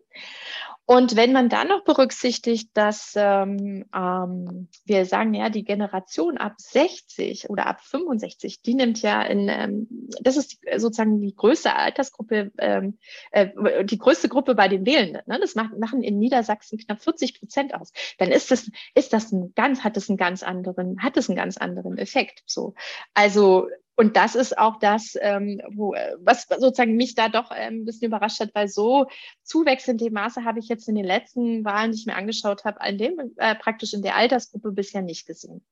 [0.86, 6.54] Und wenn man dann noch berücksichtigt, dass ähm, ähm, wir sagen, ja, die Generation ab
[6.58, 9.88] 60 oder ab 65, die nimmt ja in, ähm,
[10.20, 12.98] das ist sozusagen die größte Altersgruppe, ähm,
[13.32, 15.22] äh, die größte Gruppe bei den Wählenden.
[15.26, 15.40] Ne?
[15.40, 17.92] Das macht, machen in Niedersachsen knapp 40 Prozent aus.
[18.18, 21.36] Dann ist das, ist das ein ganz, hat es einen ganz anderen, hat es einen
[21.36, 22.44] ganz anderen Effekt.
[22.46, 22.74] So,
[23.12, 27.84] also und das ist auch das, ähm, wo, was sozusagen mich da doch ähm, ein
[27.86, 29.06] bisschen überrascht hat, weil so
[29.42, 32.64] Zuwächse in dem Maße habe ich jetzt in den letzten Wahlen, die ich mir angeschaut
[32.64, 35.64] habe, in dem, äh, praktisch in der Altersgruppe bisher nicht gesehen.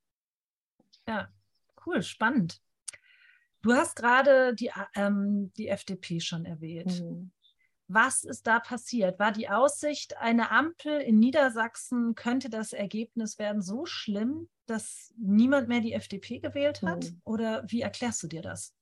[1.07, 1.29] Ja,
[1.87, 2.63] cool, spannend.
[3.61, 7.03] Du hast gerade die, ähm, die FDP schon erwähnt.
[7.03, 7.31] Mhm.
[7.87, 9.19] Was ist da passiert?
[9.19, 15.69] War die Aussicht, eine Ampel in Niedersachsen könnte das Ergebnis werden so schlimm, dass niemand
[15.69, 17.05] mehr die FDP gewählt hat?
[17.05, 17.21] Mhm.
[17.25, 18.75] Oder wie erklärst du dir das?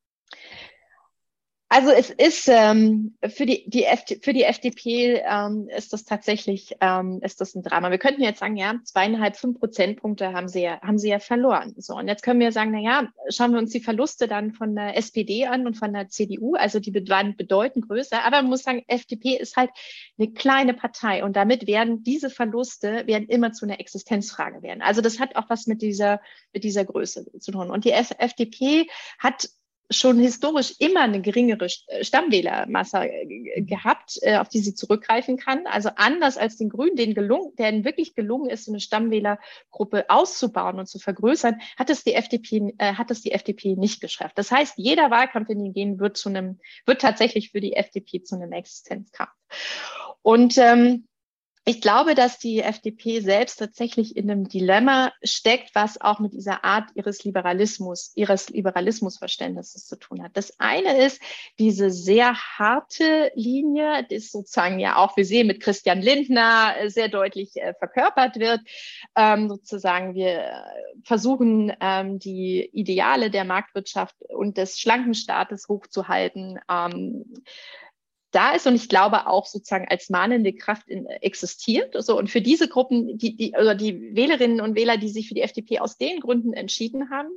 [1.74, 3.86] Also es ist ähm, für, die, die
[4.20, 7.90] für die FDP ähm, ist das tatsächlich ähm, ist das ein Drama.
[7.90, 11.72] Wir könnten jetzt sagen, ja, zweieinhalb, fünf Prozentpunkte haben sie ja, haben sie ja verloren.
[11.78, 14.74] So, und jetzt können wir sagen, na ja, schauen wir uns die Verluste dann von
[14.74, 16.56] der SPD an und von der CDU.
[16.56, 18.22] Also die waren bedeutend größer.
[18.22, 19.70] Aber man muss sagen, FDP ist halt
[20.18, 24.82] eine kleine Partei und damit werden diese Verluste werden immer zu einer Existenzfrage werden.
[24.82, 26.20] Also das hat auch was mit dieser
[26.52, 27.70] mit dieser Größe zu tun.
[27.70, 29.48] Und die FDP hat
[29.92, 35.66] schon historisch immer eine geringere äh, Stammwählermasse äh, gehabt, äh, auf die sie zurückgreifen kann.
[35.66, 40.78] Also anders als den Grünen, denen gelungen, denen wirklich gelungen ist, so eine Stammwählergruppe auszubauen
[40.78, 44.38] und zu vergrößern, hat es die FDP, äh, hat es die FDP nicht geschafft.
[44.38, 48.22] Das heißt, jeder Wahlkampf, in den gehen, wird zu einem, wird tatsächlich für die FDP
[48.22, 49.32] zu einem Existenzkampf.
[50.22, 51.06] Und ähm,
[51.64, 56.64] ich glaube, dass die FDP selbst tatsächlich in einem Dilemma steckt, was auch mit dieser
[56.64, 60.36] Art ihres Liberalismus, ihres Liberalismusverständnisses zu tun hat.
[60.36, 61.22] Das eine ist
[61.60, 67.54] diese sehr harte Linie, die sozusagen ja auch, wir sehen, mit Christian Lindner sehr deutlich
[67.54, 68.60] äh, verkörpert wird.
[69.14, 70.64] Ähm, sozusagen, wir
[71.04, 76.58] versuchen, ähm, die Ideale der Marktwirtschaft und des schlanken Staates hochzuhalten.
[76.68, 77.24] Ähm,
[78.32, 81.94] da ist und ich glaube auch sozusagen als mahnende Kraft in, existiert.
[82.02, 85.34] So, und für diese Gruppen, die, die, oder die Wählerinnen und Wähler, die sich für
[85.34, 87.30] die FDP aus den Gründen entschieden haben,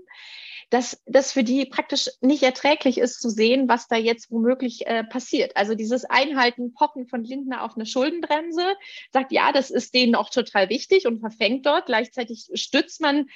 [0.70, 5.04] dass das für die praktisch nicht erträglich ist zu sehen, was da jetzt womöglich äh,
[5.04, 5.56] passiert.
[5.56, 8.64] Also dieses Einhalten, Pochen von Lindner auf eine Schuldenbremse,
[9.12, 11.86] sagt, ja, das ist denen auch total wichtig und verfängt dort.
[11.86, 13.28] Gleichzeitig stützt man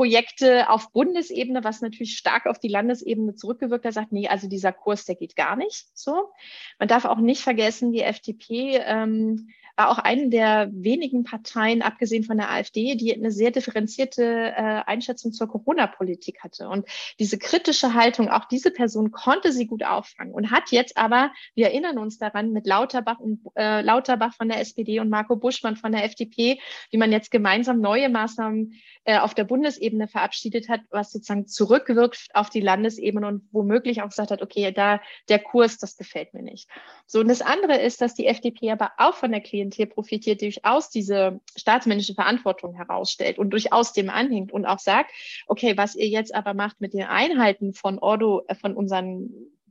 [0.00, 4.72] Projekte auf Bundesebene, was natürlich stark auf die Landesebene zurückgewirkt hat, sagt, nee, also dieser
[4.72, 6.30] Kurs, der geht gar nicht so.
[6.78, 12.22] Man darf auch nicht vergessen, die FDP ähm, war auch eine der wenigen Parteien, abgesehen
[12.22, 16.68] von der AfD, die eine sehr differenzierte äh, Einschätzung zur Corona-Politik hatte.
[16.68, 16.86] Und
[17.18, 21.68] diese kritische Haltung, auch diese Person konnte sie gut auffangen und hat jetzt aber, wir
[21.68, 25.92] erinnern uns daran, mit Lauterbach und äh, Lauterbach von der SPD und Marco Buschmann von
[25.92, 31.10] der FDP, wie man jetzt gemeinsam neue Maßnahmen äh, auf der Bundesebene verabschiedet hat, was
[31.10, 35.96] sozusagen zurückwirkt auf die Landesebene und womöglich auch gesagt hat, okay, da der Kurs, das
[35.96, 36.68] gefällt mir nicht.
[37.06, 40.90] So, und das andere ist, dass die FDP aber auch von der Klientel profitiert, durchaus
[40.90, 45.10] diese staatsmännische Verantwortung herausstellt und durchaus dem anhängt und auch sagt,
[45.46, 49.30] okay, was ihr jetzt aber macht mit den Einhalten von Ordo, äh, von unseren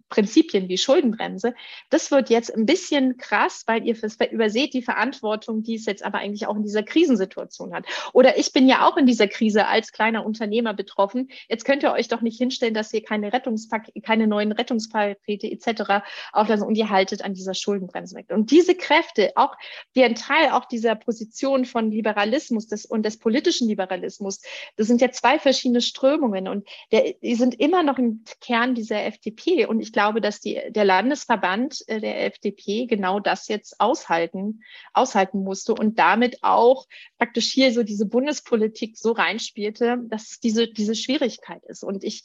[0.10, 1.54] Prinzipien wie Schuldenbremse.
[1.90, 3.96] Das wird jetzt ein bisschen krass, weil ihr
[4.32, 7.86] überseht die Verantwortung, die es jetzt aber eigentlich auch in dieser Krisensituation hat.
[8.14, 11.30] Oder ich bin ja auch in dieser Krise als kleiner Unternehmer betroffen.
[11.48, 16.04] Jetzt könnt ihr euch doch nicht hinstellen, dass ihr keine Rettungspakete, keine neuen Rettungspakete etc.
[16.34, 18.28] auflassen und ihr haltet an dieser Schuldenbremse weg.
[18.30, 19.56] Und diese Kräfte, auch
[19.96, 24.42] die ein Teil auch dieser Position von Liberalismus des, und des politischen Liberalismus,
[24.76, 29.06] das sind ja zwei verschiedene Strömungen und der, die sind immer noch im Kern dieser
[29.06, 29.66] FDP.
[29.66, 34.62] Und ich glaube, dass die, der Landesverband äh, der FDP genau das jetzt aushalten,
[34.94, 40.68] aushalten musste und damit auch praktisch hier so diese Bundespolitik so reinspielte, dass es diese,
[40.68, 41.84] diese Schwierigkeit ist.
[41.84, 42.24] Und ich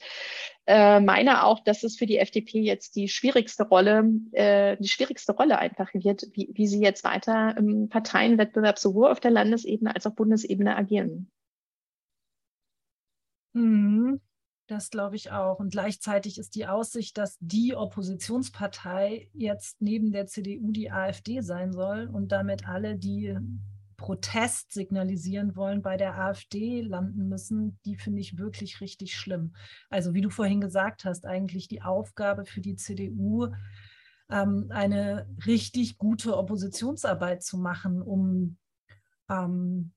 [0.66, 5.32] äh, meine auch, dass es für die FDP jetzt die schwierigste Rolle, äh, die schwierigste
[5.32, 10.06] Rolle einfach wird, wie, wie sie jetzt weiter im Parteienwettbewerb sowohl auf der Landesebene als
[10.06, 11.30] auch Bundesebene agieren.
[13.54, 13.93] Mhm.
[14.66, 15.58] Das glaube ich auch.
[15.58, 21.72] Und gleichzeitig ist die Aussicht, dass die Oppositionspartei jetzt neben der CDU die AfD sein
[21.72, 23.36] soll und damit alle, die
[23.96, 29.54] Protest signalisieren wollen, bei der AfD landen müssen, die finde ich wirklich richtig schlimm.
[29.90, 33.48] Also wie du vorhin gesagt hast, eigentlich die Aufgabe für die CDU,
[34.30, 38.56] ähm, eine richtig gute Oppositionsarbeit zu machen, um
[39.30, 39.92] ähm,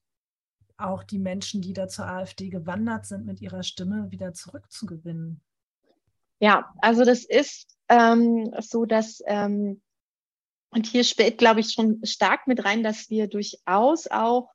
[0.78, 5.42] auch die Menschen, die da zur AfD gewandert sind, mit ihrer Stimme wieder zurückzugewinnen?
[6.40, 9.82] Ja, also das ist ähm, so, dass, ähm,
[10.70, 14.52] und hier spielt, glaube ich, schon stark mit rein, dass wir durchaus auch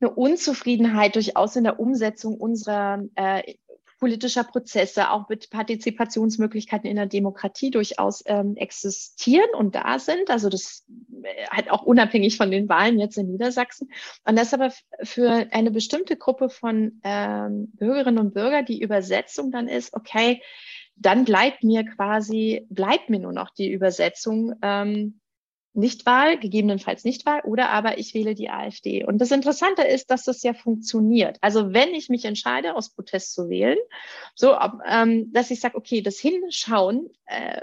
[0.00, 3.54] eine Unzufriedenheit durchaus in der Umsetzung unserer äh,
[3.98, 10.30] politischer Prozesse, auch mit Partizipationsmöglichkeiten in der Demokratie durchaus ähm, existieren und da sind.
[10.30, 10.84] Also das
[11.22, 13.90] äh, halt auch unabhängig von den Wahlen jetzt in Niedersachsen.
[14.24, 19.68] Und das aber für eine bestimmte Gruppe von ähm, Bürgerinnen und Bürgern die Übersetzung dann
[19.68, 20.42] ist, okay,
[20.96, 25.20] dann bleibt mir quasi, bleibt mir nur noch die Übersetzung, ähm,
[25.76, 29.04] Nichtwahl, gegebenenfalls Nichtwahl, oder aber ich wähle die AfD.
[29.04, 31.38] Und das Interessante ist, dass das ja funktioniert.
[31.40, 33.78] Also wenn ich mich entscheide, aus Protest zu wählen,
[34.34, 37.60] so, ähm, dass ich sage, okay, das Hinschauen äh,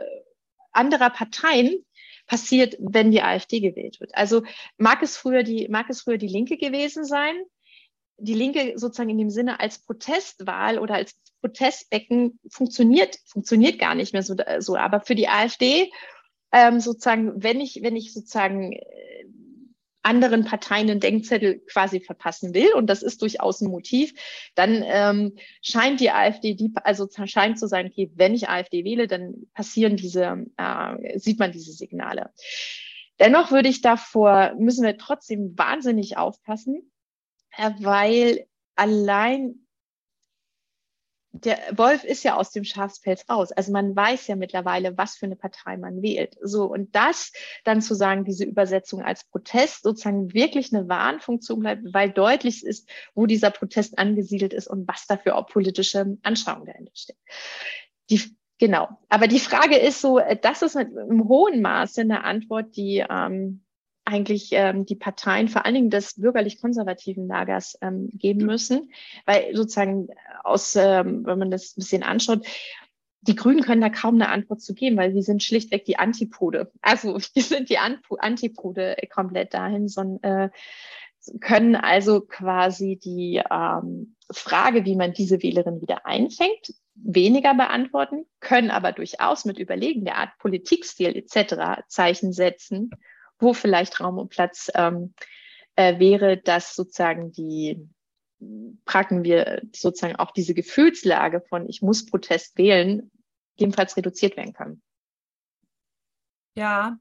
[0.71, 1.83] anderer Parteien
[2.25, 4.15] passiert, wenn die AfD gewählt wird.
[4.15, 4.43] Also
[4.77, 7.35] mag es früher die, mag es früher die Linke gewesen sein,
[8.17, 14.13] die Linke sozusagen in dem Sinne als Protestwahl oder als Protestbecken funktioniert, funktioniert gar nicht
[14.13, 14.77] mehr so, so.
[14.77, 15.91] Aber für die AfD
[16.53, 19.25] ähm, sozusagen, wenn ich, wenn ich sozusagen äh,
[20.03, 24.13] anderen Parteien einen Denkzettel quasi verpassen will, und das ist durchaus ein Motiv,
[24.53, 29.07] dann ähm, scheint die AfD, die, also scheint zu sein, okay, wenn ich AfD wähle,
[29.07, 32.31] dann passieren diese, äh, sieht man diese Signale.
[33.19, 36.91] Dennoch würde ich davor, müssen wir trotzdem wahnsinnig aufpassen,
[37.57, 39.62] äh, weil allein
[41.33, 43.51] der Wolf ist ja aus dem Schafspelz raus.
[43.51, 46.37] Also man weiß ja mittlerweile, was für eine Partei man wählt.
[46.41, 51.91] So, und das dann zu sagen, diese Übersetzung als Protest sozusagen wirklich eine Warnfunktion bleibt,
[51.91, 56.91] weil deutlich ist, wo dieser Protest angesiedelt ist und was dafür auch politische Anschauungen dahinter
[56.93, 57.17] stehen.
[58.11, 58.21] Die,
[58.59, 58.89] genau.
[59.09, 63.63] Aber die Frage ist so, das ist im hohen Maße eine Antwort, die ähm,
[64.05, 68.91] eigentlich ähm, die Parteien, vor allen Dingen des bürgerlich-konservativen Lagers, ähm, geben müssen,
[69.25, 70.07] weil sozusagen
[70.43, 72.45] aus, ähm, wenn man das ein bisschen anschaut,
[73.21, 76.71] die Grünen können da kaum eine Antwort zu geben, weil sie sind schlichtweg die Antipode.
[76.81, 80.49] Also die sind die Antipode komplett dahin, sondern äh,
[81.39, 88.71] können also quasi die ähm, Frage, wie man diese Wählerin wieder einfängt, weniger beantworten, können
[88.71, 91.83] aber durchaus mit Überlegen der Art Politikstil etc.
[91.87, 92.89] Zeichen setzen
[93.43, 95.13] wo vielleicht Raum und Platz ähm,
[95.75, 97.87] äh, wäre, dass sozusagen die,
[98.85, 103.11] packen wir sozusagen auch diese Gefühlslage von ich muss Protest wählen,
[103.57, 104.81] ebenfalls reduziert werden kann.
[106.55, 106.97] Ja,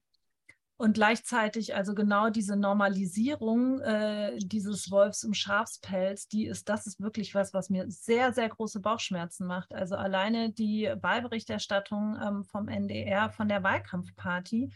[0.82, 7.00] und gleichzeitig, also genau diese Normalisierung äh, dieses Wolfs im Schafspelz, die ist, das ist
[7.00, 9.72] wirklich was, was mir sehr, sehr große Bauchschmerzen macht.
[9.72, 14.72] Also alleine die Wahlberichterstattung ähm, vom NDR von der Wahlkampfparty,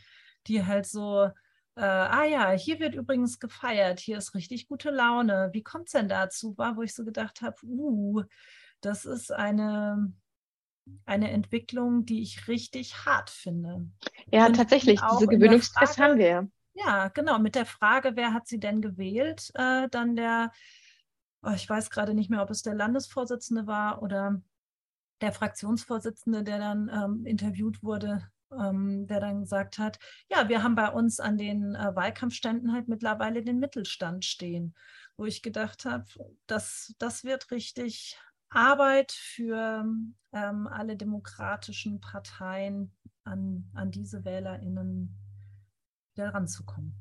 [0.47, 1.29] die halt so
[1.77, 5.51] äh, ah ja, hier wird übrigens gefeiert, hier ist richtig gute Laune.
[5.53, 6.57] Wie kommt es denn dazu?
[6.57, 8.23] War, wo ich so gedacht habe, uh,
[8.81, 10.13] das ist eine,
[11.05, 13.87] eine Entwicklung, die ich richtig hart finde.
[14.33, 16.49] Ja, Und tatsächlich, diese Gewöhnungsstress haben wir.
[16.75, 20.51] Ja, genau, mit der Frage, wer hat sie denn gewählt, äh, dann der
[21.47, 24.43] oh, ich weiß gerade nicht mehr, ob es der Landesvorsitzende war oder
[25.21, 29.99] der Fraktionsvorsitzende, der dann ähm, interviewt wurde, ähm, der dann gesagt hat,
[30.31, 34.75] ja, wir haben bei uns an den äh, Wahlkampfständen halt mittlerweile den Mittelstand stehen,
[35.17, 36.07] wo ich gedacht habe,
[36.47, 38.19] das, das wird richtig
[38.49, 39.85] Arbeit für
[40.33, 42.93] ähm, alle demokratischen Parteien,
[43.25, 45.17] an, an diese WählerInnen
[46.15, 46.95] heranzukommen.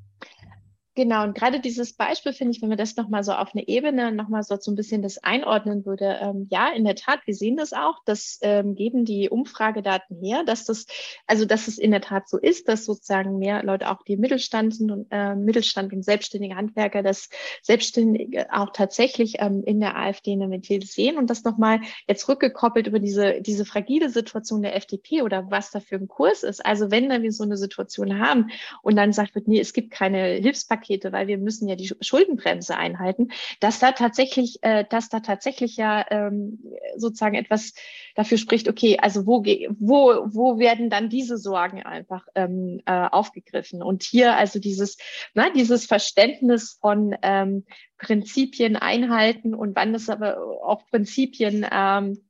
[0.96, 4.12] Genau, und gerade dieses Beispiel finde ich, wenn man das nochmal so auf eine Ebene
[4.12, 7.58] nochmal so, so ein bisschen das einordnen würde, ähm, ja, in der Tat, wir sehen
[7.58, 10.86] das auch, das ähm, geben die Umfragedaten her, dass das,
[11.26, 14.80] also dass es in der Tat so ist, dass sozusagen mehr Leute auch die Mittelstand
[14.80, 17.28] und äh, Mittelstand und selbstständige Handwerker, das
[17.60, 22.86] Selbstständige auch tatsächlich ähm, in der AfD eine Ventil sehen und das nochmal jetzt rückgekoppelt
[22.86, 26.64] über diese, diese fragile Situation der FDP oder was da für ein Kurs ist.
[26.64, 28.48] Also wenn wir so eine Situation haben
[28.80, 31.90] und dann sagt wird, nee, es gibt keine Hilfspakete, Hilfspakete, weil wir müssen ja die
[32.00, 33.28] Schuldenbremse einhalten,
[33.60, 36.62] dass da tatsächlich, äh, dass da tatsächlich ja ähm,
[36.96, 37.74] sozusagen etwas
[38.14, 43.82] dafür spricht, okay, also wo, wo, wo werden dann diese Sorgen einfach ähm, äh, aufgegriffen?
[43.82, 44.96] Und hier also dieses,
[45.34, 47.64] na, dieses Verständnis von ähm,
[47.98, 52.25] Prinzipien einhalten und wann es aber auch Prinzipien ähm, äh,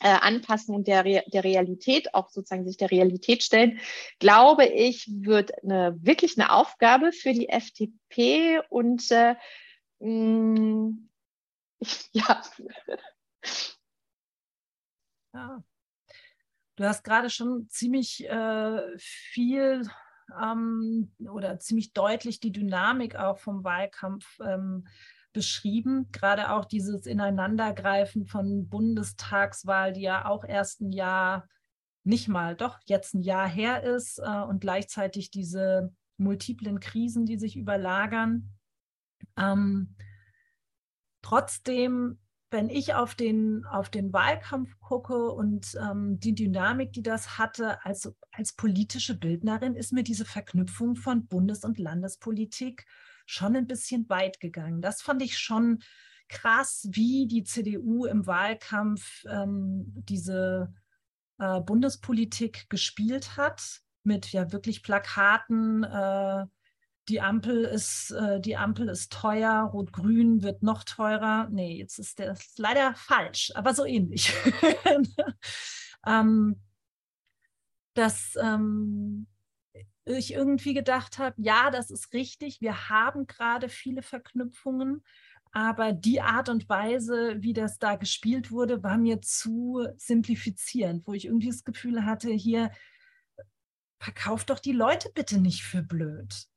[0.00, 3.78] anpassen und der, der Realität auch sozusagen sich der Realität stellen,
[4.18, 9.34] glaube ich, wird eine, wirklich eine Aufgabe für die FDP und äh,
[10.00, 11.10] mh, mm,
[12.12, 12.42] ja.
[15.32, 15.64] ja.
[16.76, 19.88] Du hast gerade schon ziemlich äh, viel
[20.42, 24.86] ähm, oder ziemlich deutlich die Dynamik auch vom Wahlkampf ähm,
[25.34, 26.08] beschrieben.
[26.12, 31.46] Gerade auch dieses Ineinandergreifen von Bundestagswahl, die ja auch erst ein Jahr,
[32.04, 37.38] nicht mal, doch jetzt ein Jahr her ist äh, und gleichzeitig diese multiplen Krisen, die
[37.38, 38.50] sich überlagern.
[39.36, 39.96] Ähm,
[41.22, 42.18] trotzdem,
[42.50, 47.84] wenn ich auf den, auf den Wahlkampf gucke und ähm, die Dynamik, die das hatte,
[47.84, 52.86] als, als politische Bildnerin, ist mir diese Verknüpfung von Bundes- und Landespolitik
[53.26, 54.82] schon ein bisschen weit gegangen.
[54.82, 55.82] Das fand ich schon
[56.28, 60.72] krass, wie die CDU im Wahlkampf ähm, diese
[61.38, 65.84] äh, Bundespolitik gespielt hat, mit ja wirklich Plakaten.
[65.84, 66.46] Äh,
[67.08, 71.48] die Ampel ist, äh, die Ampel ist teuer, Rot-Grün wird noch teurer.
[71.50, 74.32] Nee, jetzt ist das leider falsch, aber so ähnlich.
[76.06, 76.60] ähm,
[77.94, 79.26] das ähm,
[80.12, 85.02] ich irgendwie gedacht habe, ja, das ist richtig, wir haben gerade viele Verknüpfungen,
[85.52, 91.14] aber die Art und Weise, wie das da gespielt wurde, war mir zu simplifizierend, wo
[91.14, 92.70] ich irgendwie das Gefühl hatte, hier
[93.98, 96.48] verkauft doch die Leute bitte nicht für blöd.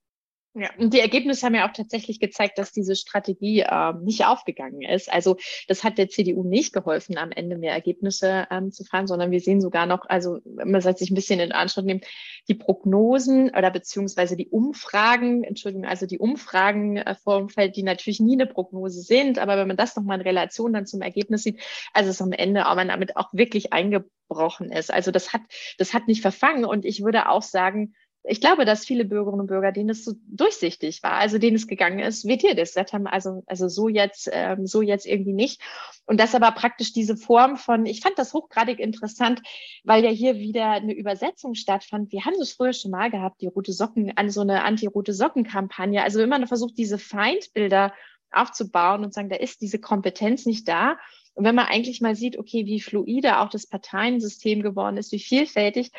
[0.59, 4.81] Ja, und die Ergebnisse haben ja auch tatsächlich gezeigt, dass diese Strategie ähm, nicht aufgegangen
[4.81, 5.11] ist.
[5.11, 5.37] Also
[5.67, 9.39] das hat der CDU nicht geholfen, am Ende mehr Ergebnisse ähm, zu fahren, sondern wir
[9.39, 12.05] sehen sogar noch, also man sich ein bisschen in Anschluss nimmt,
[12.47, 17.83] die Prognosen oder beziehungsweise die Umfragen, Entschuldigung, also die Umfragen äh, vor dem Feld, die
[17.83, 21.43] natürlich nie eine Prognose sind, aber wenn man das nochmal in Relation dann zum Ergebnis
[21.43, 21.59] sieht,
[21.93, 24.91] also es am Ende aber damit auch wirklich eingebrochen ist.
[24.91, 25.41] Also das hat,
[25.77, 27.93] das hat nicht verfangen und ich würde auch sagen,
[28.29, 31.67] ich glaube, dass viele Bürgerinnen und Bürger, denen es so durchsichtig war, also denen es
[31.67, 35.33] gegangen ist, wie dir das gesagt haben, also, also so jetzt, ähm, so jetzt irgendwie
[35.33, 35.61] nicht.
[36.05, 39.41] Und das aber praktisch diese Form von, ich fand das hochgradig interessant,
[39.83, 42.11] weil ja hier wieder eine Übersetzung stattfand.
[42.11, 46.03] Wir haben das früher schon mal gehabt, die rote Socken, an so eine anti-rote Socken-Kampagne.
[46.03, 47.93] Also man versucht, diese Feindbilder
[48.31, 50.97] aufzubauen und sagen, da ist diese Kompetenz nicht da.
[51.33, 55.19] Und wenn man eigentlich mal sieht, okay, wie fluide auch das Parteiensystem geworden ist, wie
[55.19, 55.91] vielfältig,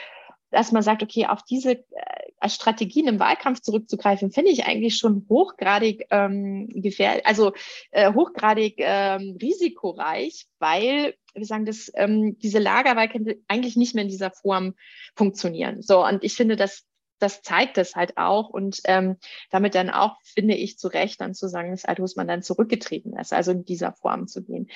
[0.51, 5.26] dass man sagt, okay, auf diese äh, Strategien im Wahlkampf zurückzugreifen, finde ich eigentlich schon
[5.28, 7.53] hochgradig ähm, gefährlich, also
[7.90, 14.11] äh, hochgradig ähm, risikoreich, weil wir sagen, dass ähm, diese Lagerwahlkämpfe eigentlich nicht mehr in
[14.11, 14.74] dieser Form
[15.14, 15.82] funktionieren.
[15.82, 16.84] So, und ich finde, dass
[17.20, 19.16] das zeigt es halt auch und ähm,
[19.51, 23.32] damit dann auch, finde ich, zu Recht dann zu sagen, dass man dann zurückgetreten ist,
[23.32, 24.70] also in dieser Form zu gehen.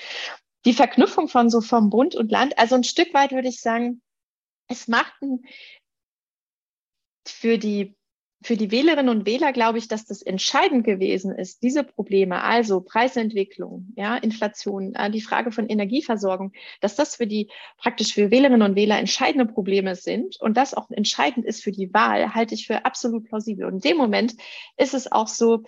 [0.65, 4.01] Die Verknüpfung von so vom Bund und Land, also ein Stück weit würde ich sagen,
[4.73, 5.13] es macht
[7.25, 7.95] für die
[8.45, 12.81] für die Wählerinnen und Wähler glaube ich, dass das entscheidend gewesen ist, diese Probleme, also
[12.81, 16.51] Preisentwicklung, ja, Inflation, äh, die Frage von Energieversorgung,
[16.81, 20.91] dass das für die praktisch für Wählerinnen und Wähler entscheidende Probleme sind und das auch
[20.91, 23.65] entscheidend ist für die Wahl, halte ich für absolut plausibel.
[23.65, 24.35] Und in dem Moment
[24.77, 25.63] ist es auch so,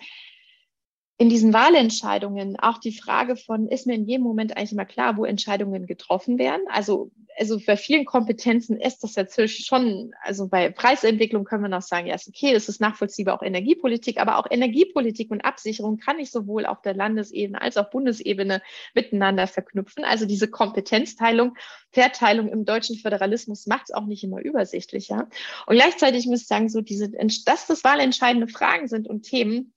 [1.18, 5.16] in diesen Wahlentscheidungen auch die Frage von, ist mir in jedem Moment eigentlich immer klar,
[5.16, 6.62] wo Entscheidungen getroffen werden?
[6.68, 11.82] Also, also bei vielen Kompetenzen ist das natürlich schon, also bei Preisentwicklung können wir noch
[11.82, 16.18] sagen, ja, ist okay, das ist nachvollziehbar auch Energiepolitik, aber auch Energiepolitik und Absicherung kann
[16.18, 18.60] ich sowohl auf der Landesebene als auch Bundesebene
[18.94, 20.04] miteinander verknüpfen.
[20.04, 21.56] Also diese Kompetenzteilung,
[21.92, 25.28] Verteilung im deutschen Föderalismus macht es auch nicht immer übersichtlicher.
[25.66, 29.72] Und gleichzeitig muss ich sagen, so diese, dass das wahlentscheidende Fragen sind und Themen,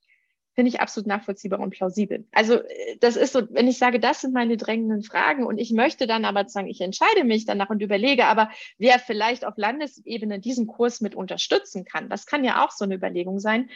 [0.60, 2.28] finde ich absolut nachvollziehbar und plausibel.
[2.34, 5.72] Also äh, das ist so, wenn ich sage, das sind meine drängenden Fragen und ich
[5.72, 10.42] möchte dann aber sagen, ich entscheide mich danach und überlege, aber wer vielleicht auf Landesebene
[10.42, 13.70] diesen Kurs mit unterstützen kann, das kann ja auch so eine Überlegung sein,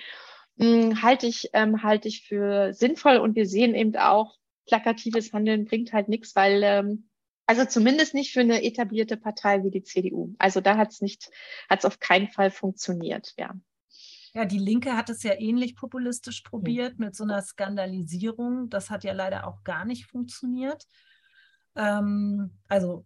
[0.58, 5.64] hm, halte ich, ähm, halte ich für sinnvoll und wir sehen eben auch, plakatives Handeln
[5.64, 7.08] bringt halt nichts, weil ähm,
[7.46, 10.36] also zumindest nicht für eine etablierte Partei wie die CDU.
[10.38, 11.32] Also da hat es nicht,
[11.70, 13.54] hat es auf keinen Fall funktioniert, ja.
[14.34, 18.70] Ja, die Linke hat es ja ähnlich populistisch probiert mit so einer Skandalisierung.
[18.70, 20.88] Das hat ja leider auch gar nicht funktioniert.
[21.76, 23.06] Ähm, also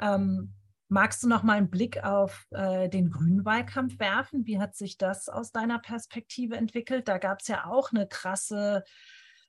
[0.00, 0.54] ähm,
[0.88, 4.46] magst du noch mal einen Blick auf äh, den grünen Wahlkampf werfen?
[4.46, 7.08] Wie hat sich das aus deiner Perspektive entwickelt?
[7.08, 8.84] Da gab es ja auch eine krasse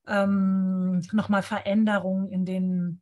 [0.07, 3.01] ähm, nochmal Veränderung in den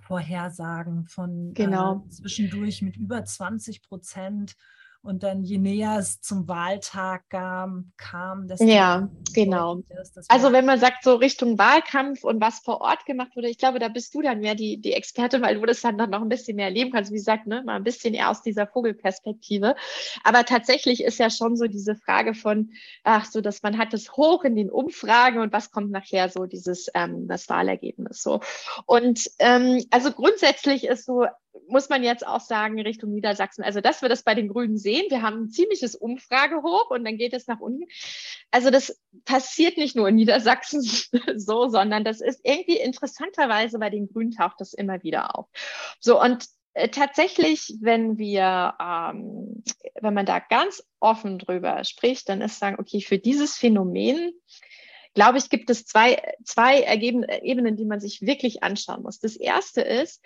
[0.00, 2.04] Vorhersagen von genau.
[2.06, 4.56] äh, zwischendurch mit über 20 Prozent
[5.02, 8.60] und dann je näher es zum Wahltag kam, kam das.
[8.60, 9.80] Ja, genau.
[10.28, 13.78] also wenn man sagt, so Richtung Wahlkampf und was vor Ort gemacht wurde, ich glaube,
[13.78, 16.56] da bist du dann mehr die, die Experte, weil du das dann noch ein bisschen
[16.56, 17.10] mehr erleben kannst.
[17.12, 19.74] Wie gesagt, ne, mal ein bisschen eher aus dieser Vogelperspektive.
[20.22, 22.72] Aber tatsächlich ist ja schon so diese Frage von,
[23.02, 26.44] ach so, dass man hat es hoch in den Umfragen und was kommt nachher so
[26.44, 28.40] dieses, ähm, das Wahlergebnis so.
[28.84, 31.24] Und ähm, also grundsätzlich ist so,
[31.70, 33.64] muss man jetzt auch sagen, Richtung Niedersachsen.
[33.64, 35.06] Also, dass wir das bei den Grünen sehen.
[35.08, 37.84] Wir haben ein ziemliches Umfragehoch und dann geht es nach unten.
[38.50, 40.82] Also, das passiert nicht nur in Niedersachsen
[41.36, 45.46] so, sondern das ist irgendwie interessanterweise bei den Grünen taucht das immer wieder auf.
[46.00, 49.64] So, und äh, tatsächlich, wenn wir, ähm,
[50.00, 54.32] wenn man da ganz offen drüber spricht, dann ist sagen, okay, für dieses Phänomen,
[55.14, 59.18] glaube ich, gibt es zwei, zwei Ebenen, die man sich wirklich anschauen muss.
[59.18, 60.22] Das erste ist,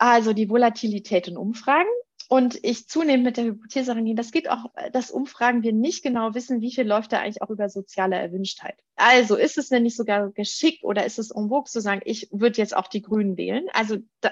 [0.00, 1.88] also die Volatilität in Umfragen.
[2.28, 6.32] Und ich zunehmend mit der Hypothese rangehe, das geht auch, dass Umfragen wir nicht genau
[6.32, 8.76] wissen, wie viel läuft da eigentlich auch über soziale Erwünschtheit.
[8.94, 12.58] Also ist es denn nicht sogar geschickt oder ist es en zu sagen, ich würde
[12.58, 13.66] jetzt auch die Grünen wählen?
[13.72, 14.30] Also da,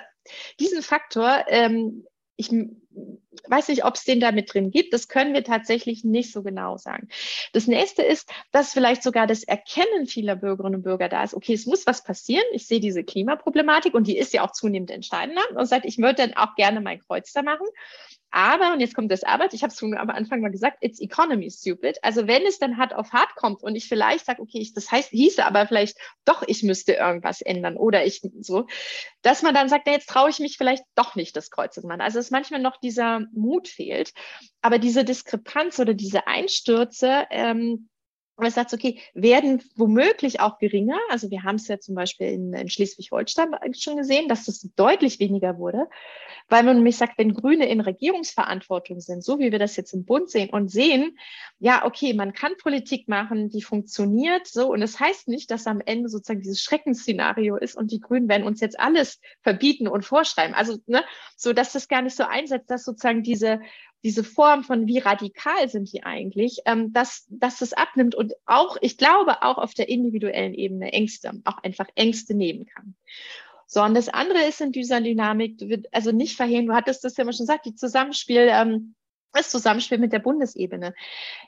[0.61, 2.07] diesen Faktor ähm,
[2.39, 2.51] ich
[3.49, 4.95] weiß nicht, ob es den da mit drin gibt.
[4.95, 7.09] Das können wir tatsächlich nicht so genau sagen.
[7.53, 11.35] Das nächste ist, dass vielleicht sogar das Erkennen vieler Bürgerinnen und Bürger da ist.
[11.35, 12.45] Okay, es muss was passieren.
[12.53, 16.15] Ich sehe diese Klimaproblematik und die ist ja auch zunehmend entscheidender und sagt, ich würde
[16.15, 17.67] dann auch gerne mein Kreuz da machen.
[18.31, 21.01] Aber, und jetzt kommt das Aber, ich habe es schon am Anfang mal gesagt, it's
[21.01, 21.99] economy stupid.
[22.03, 24.91] Also wenn es dann hart auf hart kommt und ich vielleicht sage, okay, ich, das
[24.91, 28.67] heißt, hieße aber vielleicht doch, ich müsste irgendwas ändern oder ich so,
[29.23, 31.87] dass man dann sagt, ja, jetzt traue ich mich vielleicht doch nicht, das Kreuz zu
[31.87, 32.01] machen.
[32.01, 34.13] Also es manchmal noch dieser Mut fehlt.
[34.61, 37.89] Aber diese Diskrepanz oder diese Einstürze, ähm,
[38.39, 40.99] und es sagt, okay, werden womöglich auch geringer.
[41.11, 45.19] Also wir haben es ja zum Beispiel in, in Schleswig-Holstein schon gesehen, dass das deutlich
[45.19, 45.89] weniger wurde,
[46.49, 50.05] weil man nämlich sagt, wenn Grüne in Regierungsverantwortung sind, so wie wir das jetzt im
[50.05, 51.19] Bund sehen und sehen,
[51.59, 54.73] ja, okay, man kann Politik machen, die funktioniert so.
[54.73, 58.29] Und es das heißt nicht, dass am Ende sozusagen dieses Schreckensszenario ist und die Grünen
[58.29, 60.55] werden uns jetzt alles verbieten und vorschreiben.
[60.55, 61.03] Also, ne,
[61.37, 63.61] so dass das gar nicht so einsetzt, dass sozusagen diese
[64.05, 68.77] diese Form von wie radikal sind die eigentlich, ähm, dass, dass es abnimmt und auch,
[68.81, 72.95] ich glaube, auch auf der individuellen Ebene Ängste, auch einfach Ängste nehmen kann.
[73.67, 75.61] So, und das andere ist in dieser Dynamik,
[75.93, 78.95] also nicht verhehlen, du hattest das ja immer schon gesagt, die Zusammenspiel, ähm,
[79.33, 80.95] das Zusammenspiel mit der Bundesebene.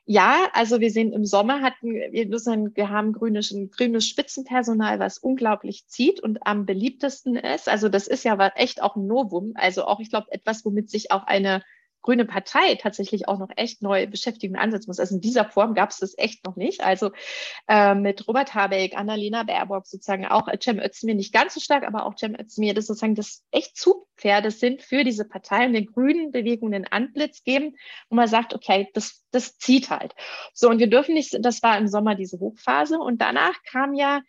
[0.05, 5.87] Ja, also wir sehen im Sommer hatten wir, wir haben grünes, grünes Spitzenpersonal, was unglaublich
[5.87, 7.69] zieht und am beliebtesten ist.
[7.69, 9.53] Also das ist ja echt auch ein Novum.
[9.55, 11.63] Also auch, ich glaube, etwas, womit sich auch eine
[12.03, 15.01] Grüne Partei tatsächlich auch noch echt neue Beschäftigungen ansetzen muss.
[15.01, 16.83] Also in dieser Form gab es das echt noch nicht.
[16.83, 17.11] Also
[17.69, 21.87] äh, mit Robert Habeck, Annalena Baerbock sozusagen auch äh, Cem Özdemir nicht ganz so stark,
[21.87, 25.87] aber auch Cem Özdemir, das sozusagen das echt Zugpferde sind für diese Partei und den
[25.87, 27.77] grünen Bewegungen den Anblitz geben,
[28.09, 30.15] wo man sagt, okay, das, das zieht halt.
[30.55, 34.23] So, und wir dürfen nicht, das war im Sommer diese Hochphase und danach kam ja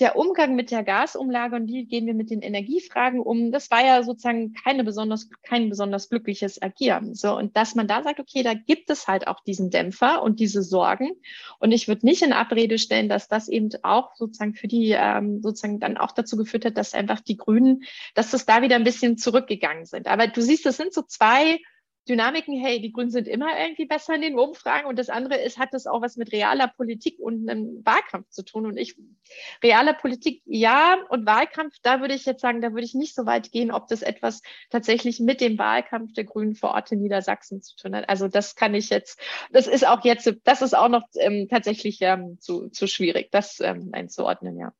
[0.00, 3.84] der Umgang mit der Gasumlage und wie gehen wir mit den Energiefragen um, das war
[3.84, 7.14] ja sozusagen keine besonders, kein besonders glückliches Agieren.
[7.14, 10.38] So, und dass man da sagt, okay, da gibt es halt auch diesen Dämpfer und
[10.38, 11.10] diese Sorgen.
[11.58, 15.42] Und ich würde nicht in Abrede stellen, dass das eben auch sozusagen für die, ähm,
[15.42, 17.82] sozusagen dann auch dazu geführt hat, dass einfach die Grünen,
[18.14, 20.06] dass das da wieder ein bisschen zurückgegangen sind.
[20.06, 21.58] Aber du siehst, das sind so zwei
[22.08, 25.58] Dynamiken, hey, die Grünen sind immer irgendwie besser in den Umfragen und das andere ist,
[25.58, 28.66] hat das auch was mit realer Politik und einem Wahlkampf zu tun.
[28.66, 28.96] Und ich,
[29.62, 33.26] realer Politik ja und Wahlkampf, da würde ich jetzt sagen, da würde ich nicht so
[33.26, 37.62] weit gehen, ob das etwas tatsächlich mit dem Wahlkampf der Grünen vor Ort in Niedersachsen
[37.62, 38.08] zu tun hat.
[38.08, 39.20] Also das kann ich jetzt,
[39.52, 43.60] das ist auch jetzt, das ist auch noch ähm, tatsächlich ähm, zu, zu schwierig, das
[43.60, 44.72] ähm, einzuordnen, ja.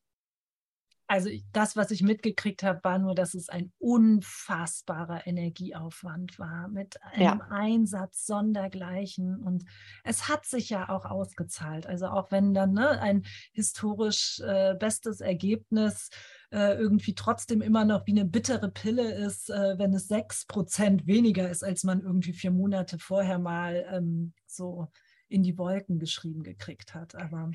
[1.08, 7.02] Also das, was ich mitgekriegt habe, war nur, dass es ein unfassbarer Energieaufwand war mit
[7.02, 7.46] einem ja.
[7.48, 9.42] Einsatz sondergleichen.
[9.42, 9.64] Und
[10.04, 11.86] es hat sich ja auch ausgezahlt.
[11.86, 16.10] Also auch wenn dann ne, ein historisch äh, bestes Ergebnis
[16.50, 21.06] äh, irgendwie trotzdem immer noch wie eine bittere Pille ist, äh, wenn es sechs Prozent
[21.06, 24.88] weniger ist, als man irgendwie vier Monate vorher mal ähm, so
[25.28, 27.14] in die Wolken geschrieben gekriegt hat.
[27.14, 27.50] Aber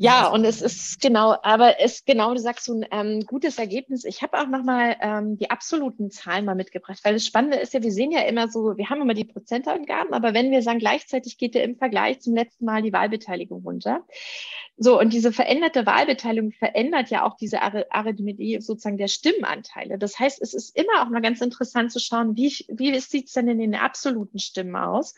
[0.00, 4.04] ja, und es ist genau, aber es genau, du sagst so ein ähm, gutes Ergebnis.
[4.04, 7.82] Ich habe auch nochmal ähm, die absoluten Zahlen mal mitgebracht, weil das Spannende ist ja,
[7.82, 11.36] wir sehen ja immer so, wir haben immer die Prozentangaben, aber wenn wir sagen, gleichzeitig
[11.36, 14.04] geht ja im Vergleich zum letzten Mal die Wahlbeteiligung runter.
[14.76, 19.98] So, und diese veränderte Wahlbeteiligung verändert ja auch diese Arithmetik sozusagen der Stimmenanteile.
[19.98, 23.32] Das heißt, es ist immer auch mal ganz interessant zu schauen, wie, wie sieht es
[23.32, 25.16] denn in den absoluten Stimmen aus?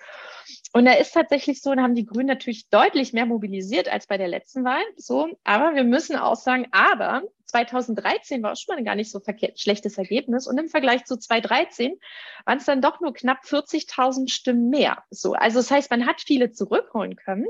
[0.73, 4.19] Und da ist tatsächlich so, da haben die Grünen natürlich deutlich mehr mobilisiert als bei
[4.19, 4.83] der letzten Wahl.
[4.97, 9.11] So, aber wir müssen auch sagen, aber 2013 war auch schon mal ein gar nicht
[9.11, 10.47] so verkehrt, schlechtes Ergebnis.
[10.47, 11.99] Und im Vergleich zu 2013
[12.45, 15.03] waren es dann doch nur knapp 40.000 Stimmen mehr.
[15.11, 17.47] So, also das heißt, man hat viele zurückholen können.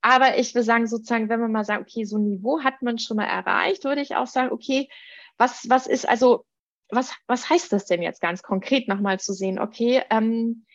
[0.00, 2.98] Aber ich will sagen, sozusagen, wenn man mal sagt, okay, so ein Niveau hat man
[2.98, 4.88] schon mal erreicht, würde ich auch sagen, okay,
[5.38, 6.44] was, was ist also,
[6.90, 9.58] was, was heißt das denn jetzt ganz konkret nochmal zu sehen?
[9.58, 10.66] Okay, ähm,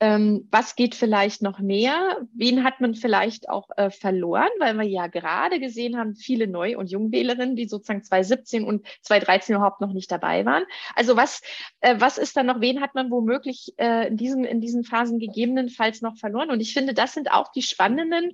[0.00, 2.18] ähm, was geht vielleicht noch mehr?
[2.32, 4.48] Wen hat man vielleicht auch äh, verloren?
[4.58, 9.56] Weil wir ja gerade gesehen haben, viele Neu- und Jungwählerinnen, die sozusagen 2017 und 2013
[9.56, 10.64] überhaupt noch nicht dabei waren.
[10.94, 11.42] Also was,
[11.80, 12.60] äh, was ist da noch?
[12.60, 16.50] Wen hat man womöglich äh, in, diesen, in diesen Phasen gegebenenfalls noch verloren?
[16.50, 18.32] Und ich finde, das sind auch die spannenden,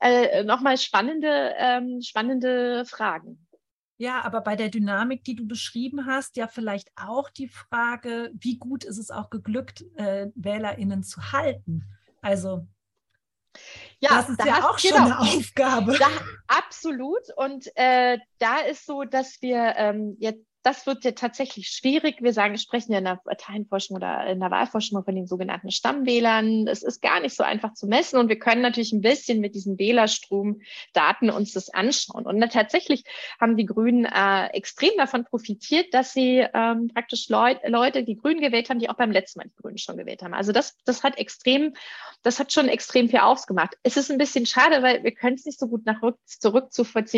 [0.00, 3.43] äh, nochmal spannende, ähm, spannende Fragen.
[4.04, 8.58] Ja, aber bei der Dynamik, die du beschrieben hast, ja vielleicht auch die Frage, wie
[8.58, 11.84] gut ist es auch geglückt, äh, WählerInnen zu halten?
[12.20, 12.66] Also
[14.00, 15.96] ja, das ist da ja auch genau, schon eine Aufgabe.
[15.98, 16.08] Da,
[16.48, 17.22] absolut.
[17.36, 22.16] Und äh, da ist so, dass wir ähm, jetzt das wird ja tatsächlich schwierig.
[22.20, 26.66] Wir sagen, sprechen ja in der Parteienforschung oder in der Wahlforschung von den sogenannten Stammwählern.
[26.66, 29.54] Es ist gar nicht so einfach zu messen und wir können natürlich ein bisschen mit
[29.54, 32.26] diesen Wählerstromdaten uns das anschauen.
[32.26, 33.04] Und tatsächlich
[33.40, 38.40] haben die Grünen äh, extrem davon profitiert, dass sie ähm, praktisch Leut Leute, die Grünen
[38.40, 40.34] gewählt haben, die auch beim letzten Mal die Grünen schon gewählt haben.
[40.34, 41.74] Also das, das hat extrem,
[42.22, 43.76] das hat schon extrem viel ausgemacht.
[43.82, 46.70] Es ist ein bisschen schade, weil wir können es nicht so gut nach zurück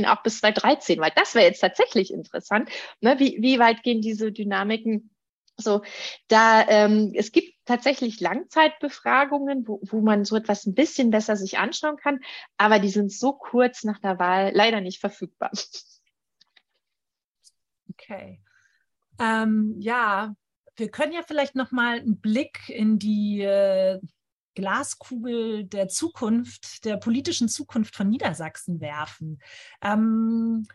[0.06, 2.70] auch bis 2013, weil das wäre jetzt tatsächlich interessant.
[3.00, 3.18] Ne?
[3.18, 5.10] Wie, wie, weit gehen diese Dynamiken?
[5.56, 5.82] So,
[6.28, 11.58] da ähm, es gibt tatsächlich Langzeitbefragungen, wo, wo man so etwas ein bisschen besser sich
[11.58, 12.20] anschauen kann,
[12.58, 15.50] aber die sind so kurz nach der Wahl leider nicht verfügbar.
[17.90, 18.42] Okay.
[19.18, 20.34] Ähm, ja,
[20.76, 23.98] wir können ja vielleicht noch mal einen Blick in die äh,
[24.56, 29.38] Glaskugel der Zukunft, der politischen Zukunft von Niedersachsen werfen.
[29.82, 30.66] Ähm,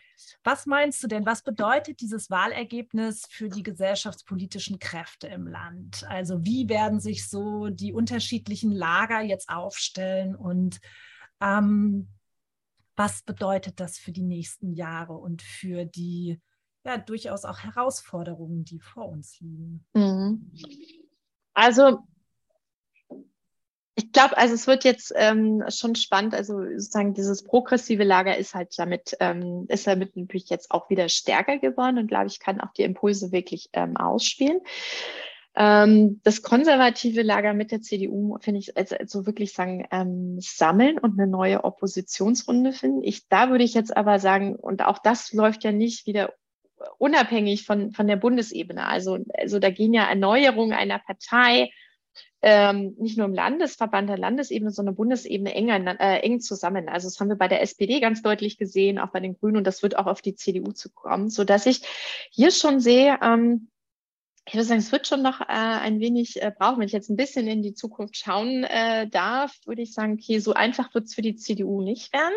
[0.44, 6.06] was meinst du denn, was bedeutet dieses Wahlergebnis für die gesellschaftspolitischen Kräfte im Land?
[6.08, 10.80] Also wie werden sich so die unterschiedlichen Lager jetzt aufstellen und
[11.42, 12.08] ähm,
[12.96, 16.40] was bedeutet das für die nächsten Jahre und für die
[16.86, 19.86] ja durchaus auch Herausforderungen, die vor uns liegen?
[19.94, 20.52] Mhm.
[21.54, 22.04] Also
[23.96, 26.34] ich glaube, also es wird jetzt ähm, schon spannend.
[26.34, 31.10] Also sozusagen dieses progressive Lager ist halt damit, ähm, ist damit natürlich jetzt auch wieder
[31.10, 34.62] stärker geworden und glaube ich, kann auch die Impulse wirklich ähm, ausspielen.
[35.54, 40.98] Ähm, das konservative Lager mit der CDU finde ich also, also wirklich sagen ähm, sammeln
[40.98, 43.04] und eine neue Oppositionsrunde finden.
[43.04, 46.34] Ich da würde ich jetzt aber sagen und auch das läuft ja nicht wieder
[46.98, 48.88] unabhängig von von der Bundesebene.
[48.88, 51.70] Also also da gehen ja Erneuerungen einer Partei
[52.42, 56.90] ähm, nicht nur im Landesverband der Landesebene, sondern Bundesebene eng, äh, eng zusammen.
[56.90, 59.68] Also das haben wir bei der SPD ganz deutlich gesehen, auch bei den Grünen und
[59.68, 61.82] das wird auch auf die CDU zu kommen, so dass ich
[62.32, 63.68] hier schon sehe, ähm,
[64.48, 66.80] ich würde sagen, es wird schon noch äh, ein wenig äh, brauchen.
[66.80, 70.40] Wenn ich jetzt ein bisschen in die Zukunft schauen äh, darf, würde ich sagen, okay,
[70.40, 72.34] so einfach wird es für die CDU nicht werden.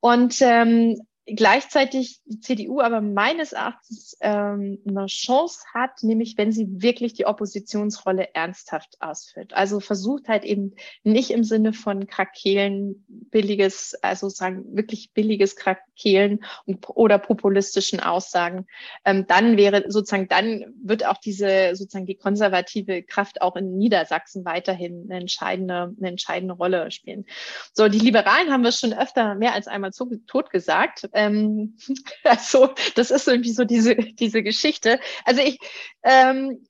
[0.00, 6.66] Und ähm, gleichzeitig die CDU aber meines Erachtens ähm, eine Chance hat, nämlich wenn sie
[6.82, 9.54] wirklich die Oppositionsrolle ernsthaft ausführt.
[9.54, 16.44] Also versucht halt eben nicht im Sinne von Krakelen billiges, also sagen wirklich billiges Krakelen
[16.66, 18.66] und, oder populistischen Aussagen.
[19.06, 24.44] Ähm, dann wäre sozusagen, dann wird auch diese sozusagen die konservative Kraft auch in Niedersachsen
[24.44, 27.24] weiterhin eine entscheidende, eine entscheidende Rolle spielen.
[27.72, 29.92] So, die Liberalen haben wir schon öfter mehr als einmal
[30.26, 31.76] tot gesagt ähm,
[32.24, 35.00] also das ist irgendwie so diese, diese Geschichte.
[35.24, 35.58] Also ich
[36.02, 36.66] ähm,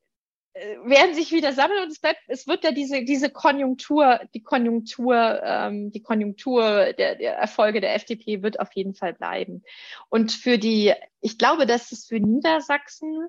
[0.55, 4.43] äh, werden sich wieder sammeln und es bleibt, es wird ja diese, diese Konjunktur, die
[4.43, 9.65] Konjunktur, ähm, die Konjunktur der, der Erfolge der FDP wird auf jeden Fall bleiben.
[10.11, 13.27] Und für die, ich glaube, dass es für Niedersachsen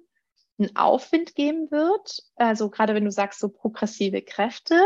[0.60, 2.22] einen Aufwind geben wird.
[2.36, 4.80] Also gerade wenn du sagst, so progressive Kräfte.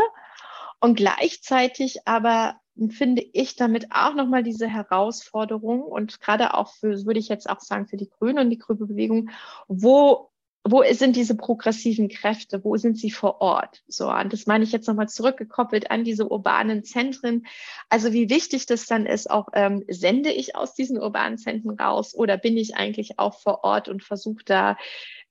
[0.80, 2.58] Und gleichzeitig aber
[2.88, 7.60] finde ich damit auch nochmal diese Herausforderung und gerade auch für, würde ich jetzt auch
[7.60, 9.30] sagen, für die Grüne und die Grüne Bewegung,
[9.68, 10.30] wo,
[10.64, 12.64] wo sind diese progressiven Kräfte?
[12.64, 13.82] Wo sind sie vor Ort?
[13.88, 17.46] So, und das meine ich jetzt nochmal zurückgekoppelt an diese urbanen Zentren.
[17.88, 22.14] Also wie wichtig das dann ist, auch ähm, sende ich aus diesen urbanen Zentren raus
[22.14, 24.76] oder bin ich eigentlich auch vor Ort und versuche da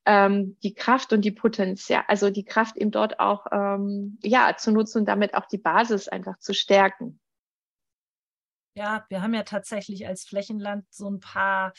[0.06, 4.72] ähm, die Kraft und die Potenzial, also die Kraft eben dort auch ähm, ja zu
[4.72, 7.20] nutzen und damit auch die Basis einfach zu stärken.
[8.76, 11.74] Ja, wir haben ja tatsächlich als Flächenland so ein paar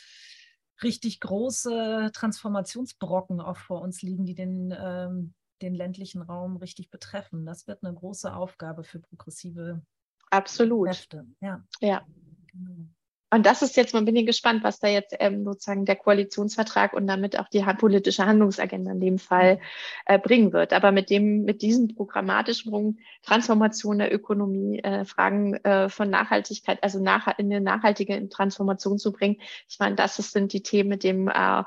[0.82, 7.44] richtig große Transformationsbrocken auch vor uns liegen, die den, ähm, den ländlichen Raum richtig betreffen.
[7.44, 9.82] Das wird eine große Aufgabe für progressive
[10.30, 10.88] Absolut.
[10.88, 11.26] Kräfte.
[11.40, 11.64] Ja.
[11.80, 12.06] ja.
[12.52, 12.88] Genau.
[13.32, 16.92] Und das ist jetzt, man bin ich gespannt, was da jetzt ähm, sozusagen der Koalitionsvertrag
[16.92, 19.60] und damit auch die politische Handlungsagenda in dem Fall
[20.06, 20.72] äh, bringen wird.
[20.72, 27.00] Aber mit dem, mit diesem programmatischen Transformation der Ökonomie, äh, Fragen äh, von Nachhaltigkeit, also
[27.00, 29.36] nach, in eine nachhaltige Transformation zu bringen,
[29.68, 31.62] ich meine, das sind die Themen, mit dem äh,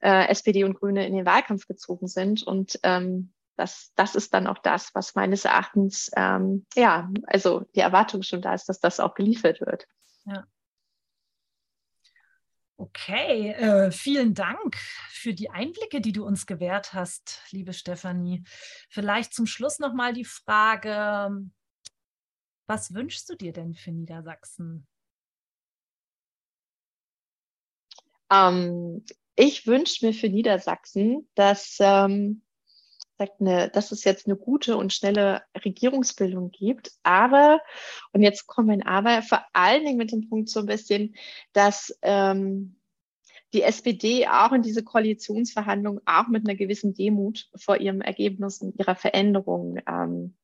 [0.00, 2.44] äh, SPD und Grüne in den Wahlkampf gezogen sind.
[2.44, 7.80] Und ähm, das, das ist dann auch das, was meines Erachtens, ähm, ja, also die
[7.80, 9.86] Erwartung schon da ist, dass das auch geliefert wird.
[10.24, 10.44] Ja.
[12.80, 14.74] Okay, äh, vielen Dank
[15.10, 18.42] für die Einblicke, die du uns gewährt hast, liebe Stefanie.
[18.88, 21.44] Vielleicht zum Schluss noch mal die Frage:
[22.66, 24.86] Was wünschst du dir denn für Niedersachsen?
[28.30, 29.04] Ähm,
[29.36, 32.40] ich wünsche mir für Niedersachsen, dass, ähm,
[33.40, 36.92] eine, dass es jetzt eine gute und schnelle Regierungsbildung gibt.
[37.02, 37.60] Aber,
[38.12, 41.14] und jetzt kommt mein Aber, vor allen Dingen mit dem Punkt so ein bisschen,
[41.52, 42.76] dass ähm,
[43.52, 48.78] die SPD auch in diese Koalitionsverhandlungen auch mit einer gewissen Demut vor ihrem Ergebnis und
[48.78, 50.36] ihrer Veränderung ähm,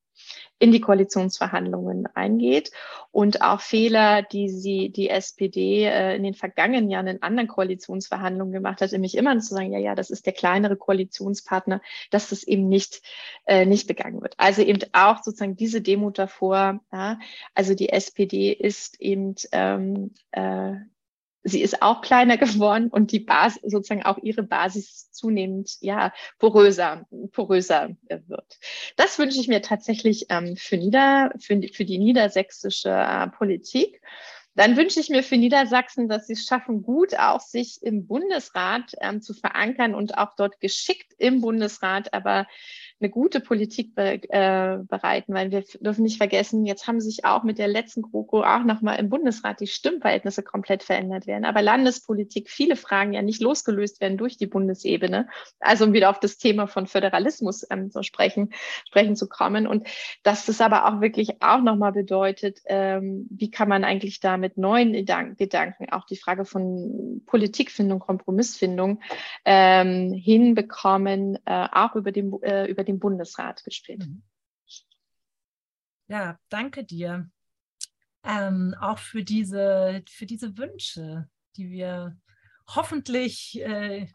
[0.59, 2.71] in die Koalitionsverhandlungen eingeht
[3.11, 8.53] und auch Fehler, die sie die SPD äh, in den vergangenen Jahren in anderen Koalitionsverhandlungen
[8.53, 12.43] gemacht hat, nämlich immer zu sagen, ja, ja, das ist der kleinere Koalitionspartner, dass das
[12.43, 13.03] eben nicht
[13.47, 14.35] äh, nicht begangen wird.
[14.39, 16.81] Also eben auch sozusagen diese Demut davor.
[16.93, 17.19] Ja,
[17.55, 20.73] also die SPD ist eben ähm, äh,
[21.47, 27.07] sie ist auch kleiner geworden und die Basis, sozusagen auch ihre Basis zunehmend, ja, poröser,
[27.33, 28.59] poröser wird.
[28.97, 34.01] Das wünsche ich mir tatsächlich ähm, für, Nieder, für, für die niedersächsische äh, Politik.
[34.55, 38.93] Dann wünsche ich mir für Niedersachsen, dass sie es schaffen, gut auch sich im Bundesrat
[39.03, 42.47] ähm, zu verankern und auch dort geschickt im Bundesrat, aber
[43.01, 47.43] eine gute Politik be, äh, bereiten, weil wir dürfen nicht vergessen, jetzt haben sich auch
[47.43, 51.45] mit der letzten GroKo auch nochmal im Bundesrat die Stimmverhältnisse komplett verändert werden.
[51.45, 55.29] Aber Landespolitik, viele Fragen ja nicht losgelöst werden durch die Bundesebene.
[55.61, 58.51] Also um wieder auf das Thema von Föderalismus ähm, zu sprechen,
[58.87, 59.67] sprechen zu kommen.
[59.67, 59.87] Und
[60.23, 64.57] dass das aber auch wirklich auch nochmal bedeutet, ähm, wie kann man eigentlich da mit
[64.57, 69.01] neuen Gedanken auch die Frage von Politikfindung, Kompromissfindung
[69.45, 74.07] ähm, hinbekommen, äh, auch über den, äh, über dem Bundesrat gespielt.
[74.07, 74.23] Mhm.
[76.09, 77.31] Ja, danke dir.
[78.23, 82.17] Ähm, auch für diese, für diese Wünsche, die wir
[82.69, 84.09] hoffentlich, äh,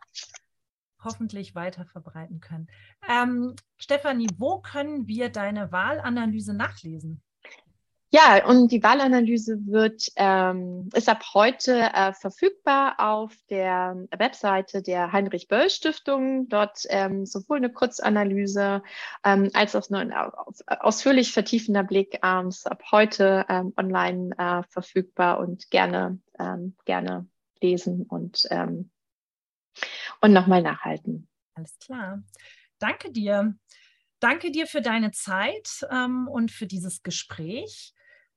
[1.03, 2.67] hoffentlich weiter verbreiten können.
[3.09, 7.24] Ähm, Stefanie, wo können wir deine Wahlanalyse nachlesen?
[8.14, 15.14] Ja, und die Wahlanalyse wird, ähm, ist ab heute äh, verfügbar auf der Webseite der
[15.14, 16.49] Heinrich-Böll-Stiftung.
[16.49, 18.84] Dort ähm, sowohl eine Kurzanalyse
[19.24, 20.14] ähm, als auch ein
[20.68, 27.30] ausführlich vertiefender Blick ähm, ist ab heute ähm, online äh, verfügbar und gerne, ähm, gerne
[27.62, 28.91] lesen und, ähm,
[30.20, 31.30] und nochmal nachhalten.
[31.55, 32.22] Alles klar.
[32.78, 33.55] Danke dir.
[34.20, 37.93] Danke dir für deine Zeit ähm, und für dieses Gespräch.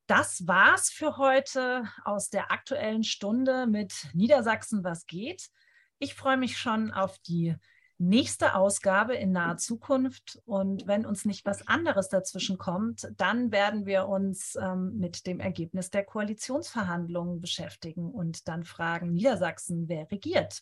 [0.07, 5.49] Das war's für heute aus der aktuellen Stunde mit Niedersachsen, was geht.
[5.97, 7.55] Ich freue mich schon auf die
[7.97, 10.39] nächste Ausgabe in naher Zukunft.
[10.45, 15.39] Und wenn uns nicht was anderes dazwischen kommt, dann werden wir uns ähm, mit dem
[15.39, 20.61] Ergebnis der Koalitionsverhandlungen beschäftigen und dann fragen, Niedersachsen, wer regiert?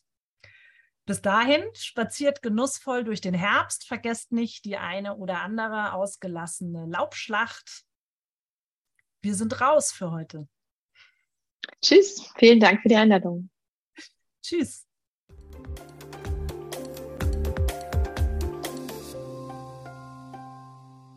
[1.05, 7.83] Bis dahin spaziert genussvoll durch den Herbst, vergesst nicht die eine oder andere ausgelassene Laubschlacht
[9.24, 10.47] wir sind raus für heute.
[11.82, 13.49] Tschüss, vielen Dank für die Einladung.
[14.41, 14.86] Tschüss.